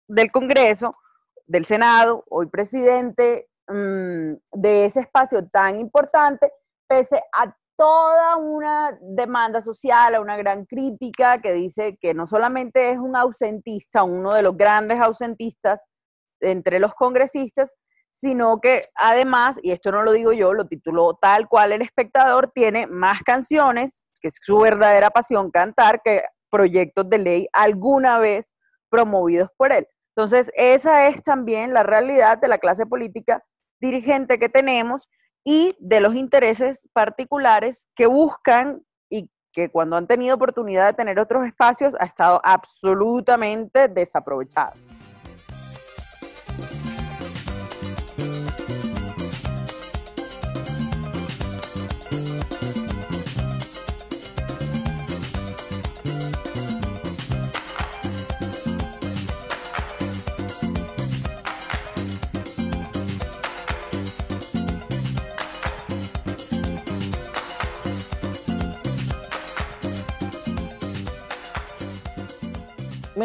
del 0.07 0.31
Congreso, 0.31 0.91
del 1.45 1.65
Senado, 1.65 2.23
hoy 2.29 2.47
presidente 2.47 3.49
mm, 3.67 4.33
de 4.53 4.85
ese 4.85 5.01
espacio 5.01 5.47
tan 5.47 5.79
importante, 5.79 6.51
pese 6.87 7.21
a 7.33 7.55
toda 7.77 8.37
una 8.37 8.97
demanda 9.01 9.61
social, 9.61 10.15
a 10.15 10.21
una 10.21 10.35
gran 10.35 10.65
crítica 10.65 11.39
que 11.39 11.53
dice 11.53 11.97
que 12.01 12.15
no 12.15 12.25
solamente 12.25 12.89
es 12.89 12.97
un 12.97 13.15
ausentista, 13.15 14.03
uno 14.03 14.33
de 14.33 14.41
los 14.41 14.57
grandes 14.57 14.99
ausentistas 14.99 15.85
entre 16.39 16.79
los 16.79 16.93
congresistas, 16.95 17.75
sino 18.19 18.59
que 18.59 18.81
además, 18.95 19.59
y 19.61 19.71
esto 19.71 19.91
no 19.91 20.01
lo 20.01 20.11
digo 20.11 20.33
yo, 20.33 20.51
lo 20.51 20.65
tituló 20.65 21.13
tal 21.21 21.47
cual 21.47 21.71
el 21.71 21.83
espectador, 21.83 22.51
tiene 22.51 22.87
más 22.87 23.21
canciones, 23.21 24.07
que 24.19 24.29
es 24.29 24.37
su 24.41 24.57
verdadera 24.57 25.11
pasión 25.11 25.51
cantar, 25.51 26.01
que 26.03 26.23
proyectos 26.49 27.07
de 27.07 27.19
ley 27.19 27.47
alguna 27.53 28.17
vez 28.17 28.53
promovidos 28.89 29.49
por 29.55 29.71
él. 29.71 29.87
Entonces, 30.15 30.51
esa 30.55 31.05
es 31.05 31.21
también 31.21 31.75
la 31.75 31.83
realidad 31.83 32.39
de 32.39 32.47
la 32.47 32.57
clase 32.57 32.87
política 32.87 33.43
dirigente 33.79 34.39
que 34.39 34.49
tenemos 34.49 35.07
y 35.43 35.75
de 35.79 36.01
los 36.01 36.15
intereses 36.15 36.89
particulares 36.93 37.87
que 37.95 38.07
buscan 38.07 38.81
y 39.11 39.29
que 39.53 39.69
cuando 39.69 39.95
han 39.95 40.07
tenido 40.07 40.33
oportunidad 40.33 40.87
de 40.87 40.93
tener 40.93 41.19
otros 41.19 41.45
espacios 41.45 41.93
ha 41.99 42.05
estado 42.05 42.41
absolutamente 42.43 43.89
desaprovechado. 43.89 44.73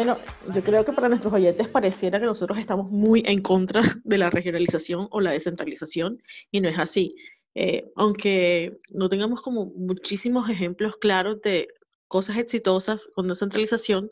Bueno, 0.05 0.19
yo 0.53 0.61
creo 0.61 0.83
que 0.83 0.91
para 0.91 1.07
nuestros 1.07 1.31
oyentes 1.31 1.69
pareciera 1.69 2.19
que 2.19 2.25
nosotros 2.25 2.59
estamos 2.59 2.91
muy 2.91 3.23
en 3.25 3.41
contra 3.41 3.81
de 4.03 4.17
la 4.17 4.29
regionalización 4.29 5.07
o 5.11 5.21
la 5.21 5.31
descentralización 5.31 6.21
y 6.51 6.59
no 6.59 6.67
es 6.67 6.77
así. 6.77 7.15
Eh, 7.55 7.89
aunque 7.95 8.77
no 8.91 9.07
tengamos 9.07 9.41
como 9.41 9.67
muchísimos 9.67 10.49
ejemplos 10.49 10.97
claros 10.97 11.41
de 11.41 11.69
cosas 12.09 12.35
exitosas 12.35 13.07
con 13.15 13.29
descentralización, 13.29 14.09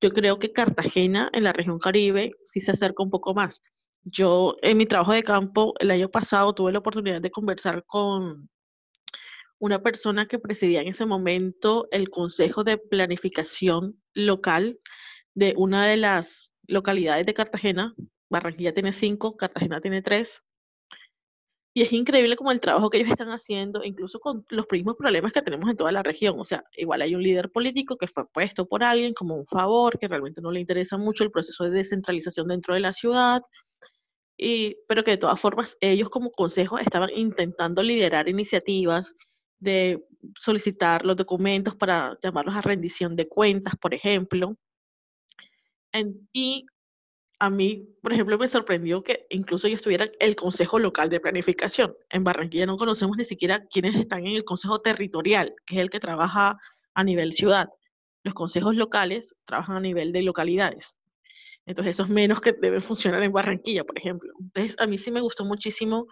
yo 0.00 0.08
creo 0.08 0.38
que 0.38 0.52
Cartagena 0.52 1.28
en 1.34 1.44
la 1.44 1.52
región 1.52 1.78
Caribe 1.80 2.30
sí 2.44 2.62
se 2.62 2.70
acerca 2.70 3.02
un 3.02 3.10
poco 3.10 3.34
más. 3.34 3.62
Yo 4.04 4.56
en 4.62 4.78
mi 4.78 4.86
trabajo 4.86 5.12
de 5.12 5.22
campo 5.22 5.74
el 5.80 5.90
año 5.90 6.08
pasado 6.08 6.54
tuve 6.54 6.72
la 6.72 6.78
oportunidad 6.78 7.20
de 7.20 7.30
conversar 7.30 7.84
con 7.84 8.48
una 9.58 9.82
persona 9.82 10.28
que 10.28 10.38
presidía 10.38 10.80
en 10.80 10.88
ese 10.88 11.04
momento 11.04 11.88
el 11.90 12.08
Consejo 12.08 12.64
de 12.64 12.78
Planificación 12.78 14.00
Local 14.14 14.78
de 15.36 15.52
una 15.56 15.86
de 15.86 15.98
las 15.98 16.52
localidades 16.66 17.26
de 17.26 17.34
Cartagena. 17.34 17.94
Barranquilla 18.30 18.72
tiene 18.72 18.92
cinco, 18.92 19.36
Cartagena 19.36 19.80
tiene 19.80 20.02
tres. 20.02 20.44
Y 21.74 21.82
es 21.82 21.92
increíble 21.92 22.36
como 22.36 22.52
el 22.52 22.60
trabajo 22.60 22.88
que 22.88 22.96
ellos 22.96 23.10
están 23.10 23.28
haciendo, 23.28 23.84
incluso 23.84 24.18
con 24.18 24.46
los 24.48 24.64
mismos 24.70 24.96
problemas 24.96 25.34
que 25.34 25.42
tenemos 25.42 25.68
en 25.68 25.76
toda 25.76 25.92
la 25.92 26.02
región. 26.02 26.40
O 26.40 26.44
sea, 26.44 26.64
igual 26.74 27.02
hay 27.02 27.14
un 27.14 27.22
líder 27.22 27.50
político 27.50 27.98
que 27.98 28.06
fue 28.06 28.26
puesto 28.32 28.66
por 28.66 28.82
alguien 28.82 29.12
como 29.12 29.36
un 29.36 29.46
favor, 29.46 29.98
que 29.98 30.08
realmente 30.08 30.40
no 30.40 30.50
le 30.50 30.60
interesa 30.60 30.96
mucho 30.96 31.22
el 31.22 31.30
proceso 31.30 31.64
de 31.64 31.70
descentralización 31.70 32.48
dentro 32.48 32.72
de 32.72 32.80
la 32.80 32.94
ciudad. 32.94 33.42
Y, 34.38 34.78
pero 34.88 35.04
que 35.04 35.12
de 35.12 35.16
todas 35.18 35.38
formas 35.38 35.76
ellos 35.80 36.08
como 36.08 36.30
consejo 36.30 36.78
estaban 36.78 37.10
intentando 37.10 37.82
liderar 37.82 38.26
iniciativas 38.26 39.14
de 39.58 40.02
solicitar 40.40 41.04
los 41.04 41.16
documentos 41.16 41.74
para 41.76 42.18
llamarlos 42.22 42.54
a 42.56 42.62
rendición 42.62 43.16
de 43.16 43.28
cuentas, 43.28 43.74
por 43.76 43.92
ejemplo, 43.92 44.56
y 46.32 46.66
a 47.38 47.50
mí, 47.50 47.86
por 48.02 48.12
ejemplo, 48.12 48.38
me 48.38 48.48
sorprendió 48.48 49.02
que 49.02 49.26
incluso 49.30 49.68
yo 49.68 49.76
estuviera 49.76 50.08
el 50.20 50.36
Consejo 50.36 50.78
Local 50.78 51.10
de 51.10 51.20
Planificación. 51.20 51.94
En 52.10 52.24
Barranquilla 52.24 52.66
no 52.66 52.78
conocemos 52.78 53.16
ni 53.16 53.24
siquiera 53.24 53.66
quiénes 53.70 53.94
están 53.94 54.26
en 54.26 54.36
el 54.36 54.44
Consejo 54.44 54.80
Territorial, 54.80 55.54
que 55.66 55.76
es 55.76 55.80
el 55.82 55.90
que 55.90 56.00
trabaja 56.00 56.58
a 56.94 57.04
nivel 57.04 57.32
ciudad. 57.32 57.68
Los 58.24 58.34
consejos 58.34 58.74
locales 58.74 59.34
trabajan 59.44 59.76
a 59.76 59.80
nivel 59.80 60.12
de 60.12 60.22
localidades. 60.22 60.98
Entonces, 61.66 61.92
eso 61.92 62.04
es 62.04 62.08
menos 62.08 62.40
que 62.40 62.52
debe 62.52 62.80
funcionar 62.80 63.22
en 63.22 63.32
Barranquilla, 63.32 63.84
por 63.84 63.98
ejemplo. 63.98 64.32
Entonces, 64.40 64.76
a 64.78 64.86
mí 64.86 64.96
sí 64.96 65.10
me 65.10 65.20
gustó 65.20 65.44
muchísimo 65.44 66.06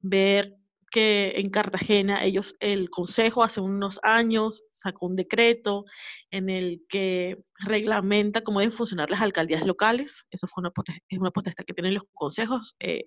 ver 0.00 0.54
que 0.90 1.32
en 1.36 1.50
Cartagena 1.50 2.24
ellos, 2.24 2.54
el 2.60 2.90
Consejo 2.90 3.42
hace 3.42 3.60
unos 3.60 4.00
años 4.02 4.64
sacó 4.72 5.06
un 5.06 5.16
decreto 5.16 5.84
en 6.30 6.48
el 6.48 6.82
que 6.88 7.38
reglamenta 7.66 8.42
cómo 8.42 8.60
deben 8.60 8.76
funcionar 8.76 9.10
las 9.10 9.20
alcaldías 9.20 9.66
locales. 9.66 10.24
Eso 10.30 10.46
fue 10.46 10.62
una 10.62 10.72
es 11.08 11.18
una 11.18 11.30
potestad 11.30 11.64
que 11.64 11.74
tienen 11.74 11.94
los 11.94 12.04
consejos. 12.14 12.74
Eh, 12.80 13.06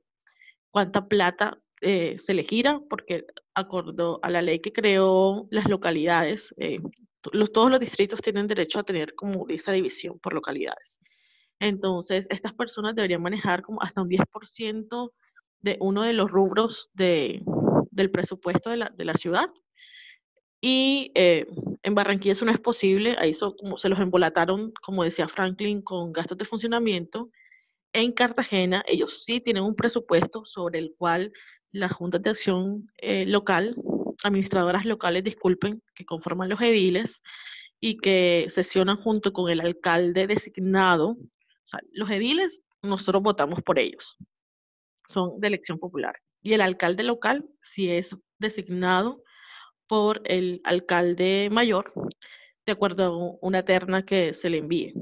cuánta 0.71 1.07
plata 1.07 1.59
eh, 1.81 2.17
se 2.19 2.33
le 2.33 2.43
gira, 2.43 2.79
porque 2.89 3.25
acordó 3.55 4.19
a 4.23 4.29
la 4.29 4.41
ley 4.41 4.59
que 4.59 4.71
creó 4.71 5.47
las 5.49 5.67
localidades, 5.69 6.53
eh, 6.57 6.79
los, 7.33 7.51
todos 7.51 7.71
los 7.71 7.79
distritos 7.79 8.21
tienen 8.21 8.47
derecho 8.47 8.79
a 8.79 8.83
tener 8.83 9.15
como 9.15 9.45
esa 9.49 9.71
división 9.71 10.19
por 10.19 10.33
localidades. 10.33 10.99
Entonces, 11.59 12.27
estas 12.29 12.53
personas 12.53 12.95
deberían 12.95 13.21
manejar 13.21 13.61
como 13.61 13.81
hasta 13.81 14.01
un 14.01 14.09
10% 14.09 15.11
de 15.61 15.77
uno 15.79 16.01
de 16.03 16.13
los 16.13 16.29
rubros 16.31 16.89
de, 16.93 17.43
del 17.91 18.09
presupuesto 18.09 18.69
de 18.69 18.77
la, 18.77 18.89
de 18.89 19.05
la 19.05 19.13
ciudad. 19.13 19.49
Y 20.61 21.11
eh, 21.15 21.47
en 21.81 21.95
Barranquilla 21.95 22.33
eso 22.33 22.45
no 22.45 22.51
es 22.51 22.59
posible, 22.59 23.15
ahí 23.17 23.33
como, 23.59 23.77
se 23.79 23.89
los 23.89 23.99
embolataron, 23.99 24.71
como 24.81 25.03
decía 25.03 25.27
Franklin, 25.27 25.81
con 25.81 26.13
gastos 26.13 26.37
de 26.37 26.45
funcionamiento. 26.45 27.31
En 27.93 28.11
Cartagena 28.13 28.83
ellos 28.87 29.23
sí 29.25 29.41
tienen 29.41 29.63
un 29.63 29.75
presupuesto 29.75 30.45
sobre 30.45 30.79
el 30.79 30.93
cual 30.97 31.33
las 31.71 31.91
juntas 31.93 32.21
de 32.21 32.29
acción 32.29 32.91
eh, 32.97 33.25
local, 33.25 33.75
administradoras 34.23 34.85
locales, 34.85 35.23
disculpen, 35.23 35.81
que 35.95 36.05
conforman 36.05 36.49
los 36.49 36.61
ediles 36.61 37.23
y 37.79 37.97
que 37.97 38.45
sesionan 38.49 38.97
junto 38.97 39.33
con 39.33 39.49
el 39.49 39.61
alcalde 39.61 40.27
designado. 40.27 41.17
Los 41.91 42.09
ediles, 42.11 42.61
nosotros 42.83 43.23
votamos 43.23 43.61
por 43.63 43.79
ellos, 43.79 44.17
son 45.07 45.39
de 45.39 45.47
elección 45.47 45.79
popular 45.79 46.15
y 46.41 46.53
el 46.53 46.61
alcalde 46.61 47.03
local, 47.03 47.45
si 47.61 47.89
es 47.89 48.15
designado 48.39 49.23
por 49.87 50.21
el 50.25 50.61
alcalde 50.63 51.49
mayor, 51.51 51.93
de 52.65 52.71
acuerdo 52.71 53.03
a 53.05 53.45
una 53.45 53.63
terna 53.63 54.05
que 54.05 54.33
se 54.33 54.49
le 54.49 54.59
envíe. 54.59 54.93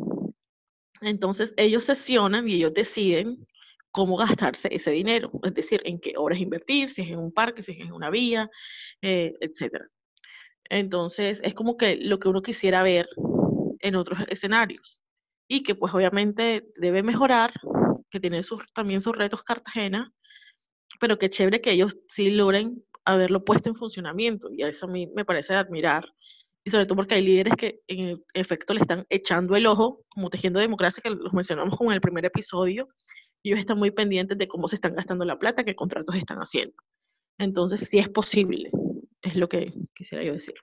Entonces 1.01 1.53
ellos 1.57 1.85
sesionan 1.85 2.47
y 2.47 2.55
ellos 2.55 2.73
deciden 2.73 3.45
cómo 3.91 4.17
gastarse 4.17 4.69
ese 4.71 4.91
dinero, 4.91 5.31
es 5.43 5.53
decir, 5.53 5.81
en 5.85 5.99
qué 5.99 6.13
obras 6.17 6.39
invertir, 6.39 6.89
si 6.89 7.01
es 7.01 7.09
en 7.09 7.19
un 7.19 7.31
parque, 7.31 7.63
si 7.63 7.71
es 7.71 7.79
en 7.79 7.91
una 7.91 8.09
vía, 8.09 8.49
eh, 9.01 9.33
etc. 9.39 9.85
Entonces 10.65 11.39
es 11.43 11.53
como 11.53 11.77
que 11.77 11.95
lo 11.97 12.19
que 12.19 12.29
uno 12.29 12.41
quisiera 12.41 12.83
ver 12.83 13.07
en 13.79 13.95
otros 13.95 14.19
escenarios 14.27 15.01
y 15.47 15.63
que 15.63 15.75
pues 15.75 15.93
obviamente 15.93 16.67
debe 16.75 17.01
mejorar, 17.01 17.53
que 18.11 18.19
tiene 18.19 18.43
sus, 18.43 18.61
también 18.73 19.01
sus 19.01 19.15
retos 19.15 19.43
Cartagena, 19.43 20.13
pero 20.99 21.17
qué 21.17 21.29
chévere 21.29 21.61
que 21.61 21.71
ellos 21.71 21.97
sí 22.09 22.31
logren 22.31 22.83
haberlo 23.05 23.43
puesto 23.43 23.69
en 23.69 23.75
funcionamiento 23.75 24.49
y 24.51 24.63
eso 24.63 24.85
a 24.85 24.89
mí 24.89 25.07
me 25.15 25.25
parece 25.25 25.53
de 25.53 25.59
admirar 25.59 26.05
y 26.63 26.71
sobre 26.71 26.85
todo 26.85 26.97
porque 26.97 27.15
hay 27.15 27.23
líderes 27.23 27.53
que 27.55 27.81
en 27.87 28.23
efecto 28.33 28.73
le 28.73 28.81
están 28.81 29.05
echando 29.09 29.55
el 29.55 29.65
ojo, 29.65 30.03
como 30.09 30.29
tejiendo 30.29 30.59
democracia, 30.59 31.01
que 31.01 31.09
los 31.09 31.33
mencionamos 31.33 31.77
como 31.77 31.91
en 31.91 31.95
el 31.95 32.01
primer 32.01 32.25
episodio, 32.25 32.89
y 33.41 33.49
ellos 33.49 33.61
están 33.61 33.77
muy 33.77 33.91
pendientes 33.91 34.37
de 34.37 34.47
cómo 34.47 34.67
se 34.67 34.75
están 34.75 34.95
gastando 34.95 35.23
la 35.23 35.39
plata, 35.39 35.63
qué 35.63 35.75
contratos 35.75 36.15
están 36.15 36.39
haciendo. 36.39 36.75
Entonces, 37.37 37.87
sí 37.89 37.99
es 37.99 38.09
posible, 38.09 38.69
es 39.21 39.35
lo 39.35 39.47
que 39.47 39.73
quisiera 39.95 40.23
yo 40.23 40.33
decir. 40.33 40.55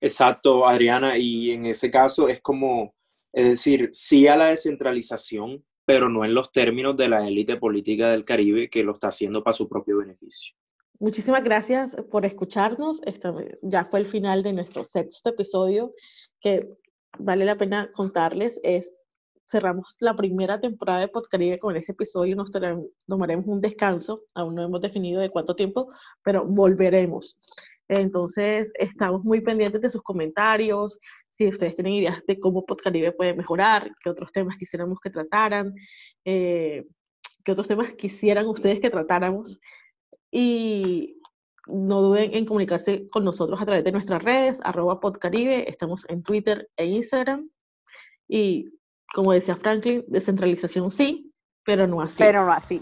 Exacto, 0.00 0.66
Adriana, 0.66 1.18
y 1.18 1.50
en 1.50 1.66
ese 1.66 1.90
caso 1.90 2.28
es 2.28 2.40
como, 2.40 2.94
es 3.32 3.48
decir, 3.48 3.90
sí 3.92 4.28
a 4.28 4.36
la 4.36 4.46
descentralización, 4.46 5.64
pero 5.84 6.08
no 6.08 6.24
en 6.24 6.34
los 6.34 6.52
términos 6.52 6.96
de 6.96 7.08
la 7.08 7.26
élite 7.26 7.56
política 7.56 8.10
del 8.10 8.24
Caribe 8.24 8.70
que 8.70 8.84
lo 8.84 8.92
está 8.92 9.08
haciendo 9.08 9.42
para 9.42 9.54
su 9.54 9.68
propio 9.68 9.98
beneficio. 9.98 10.54
Muchísimas 11.00 11.42
gracias 11.42 11.96
por 12.10 12.24
escucharnos. 12.24 13.02
Esto 13.04 13.36
ya 13.62 13.84
fue 13.84 14.00
el 14.00 14.06
final 14.06 14.42
de 14.42 14.52
nuestro 14.52 14.84
sexto 14.84 15.30
episodio 15.30 15.92
que 16.40 16.68
vale 17.18 17.44
la 17.44 17.56
pena 17.56 17.90
contarles. 17.92 18.60
Es, 18.62 18.92
cerramos 19.46 19.96
la 19.98 20.14
primera 20.14 20.60
temporada 20.60 21.00
de 21.00 21.08
Podcaribe 21.08 21.58
con 21.58 21.76
ese 21.76 21.92
episodio. 21.92 22.36
Nos 22.36 22.50
tomaremos 23.06 23.46
un 23.46 23.60
descanso. 23.60 24.22
Aún 24.34 24.54
no 24.54 24.62
hemos 24.62 24.80
definido 24.80 25.20
de 25.20 25.30
cuánto 25.30 25.56
tiempo, 25.56 25.88
pero 26.22 26.44
volveremos. 26.46 27.36
Entonces, 27.88 28.72
estamos 28.78 29.24
muy 29.24 29.40
pendientes 29.40 29.80
de 29.80 29.90
sus 29.90 30.02
comentarios, 30.02 30.98
si 31.34 31.48
ustedes 31.48 31.74
tienen 31.74 31.94
ideas 31.94 32.22
de 32.26 32.38
cómo 32.38 32.64
Podcaribe 32.64 33.12
puede 33.12 33.34
mejorar, 33.34 33.90
qué 34.02 34.08
otros 34.08 34.30
temas 34.32 34.56
quisiéramos 34.56 35.00
que 35.00 35.10
trataran, 35.10 35.74
eh, 36.24 36.84
qué 37.44 37.52
otros 37.52 37.66
temas 37.66 37.92
quisieran 37.94 38.46
ustedes 38.46 38.80
que 38.80 38.90
tratáramos. 38.90 39.60
Y 40.30 41.20
no 41.66 42.02
duden 42.02 42.34
en 42.34 42.44
comunicarse 42.44 43.06
con 43.08 43.24
nosotros 43.24 43.60
a 43.60 43.64
través 43.64 43.84
de 43.84 43.92
nuestras 43.92 44.22
redes, 44.22 44.60
arroba 44.62 45.00
Podcaribe, 45.00 45.68
estamos 45.68 46.06
en 46.08 46.22
Twitter 46.22 46.68
e 46.76 46.86
Instagram. 46.86 47.50
Y 48.28 48.70
como 49.12 49.32
decía 49.32 49.56
Franklin, 49.56 50.04
descentralización 50.06 50.90
sí, 50.90 51.32
pero 51.64 51.86
no 51.86 52.00
así. 52.00 52.22
Pero 52.22 52.44
no 52.44 52.52
así. 52.52 52.80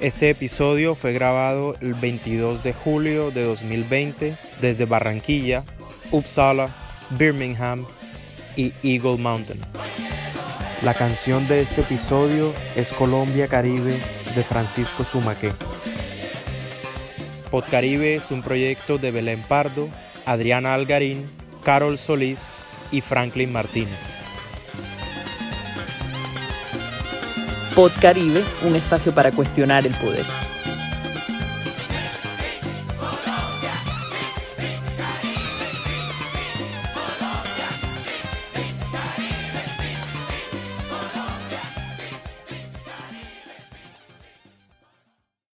Este 0.00 0.30
episodio 0.30 0.94
fue 0.94 1.12
grabado 1.12 1.76
el 1.82 1.92
22 1.92 2.62
de 2.62 2.72
julio 2.72 3.30
de 3.30 3.44
2020 3.44 4.38
desde 4.58 4.86
Barranquilla, 4.86 5.62
Uppsala, 6.10 6.74
Birmingham 7.10 7.84
y 8.56 8.72
Eagle 8.82 9.18
Mountain. 9.18 9.60
La 10.80 10.94
canción 10.94 11.46
de 11.48 11.60
este 11.60 11.82
episodio 11.82 12.54
es 12.76 12.94
Colombia 12.94 13.46
Caribe 13.46 14.00
de 14.34 14.42
Francisco 14.42 15.04
Sumaque. 15.04 15.52
Podcaribe 17.50 18.14
es 18.14 18.30
un 18.30 18.40
proyecto 18.40 18.96
de 18.96 19.10
Belén 19.10 19.42
Pardo, 19.42 19.90
Adriana 20.24 20.72
Algarín, 20.72 21.26
Carol 21.62 21.98
Solís 21.98 22.62
y 22.90 23.02
Franklin 23.02 23.52
Martínez. 23.52 24.29
Podcaribe, 27.74 28.42
un 28.64 28.74
espacio 28.74 29.12
para 29.14 29.30
cuestionar 29.30 29.86
el 29.86 29.94
poder. 29.94 30.24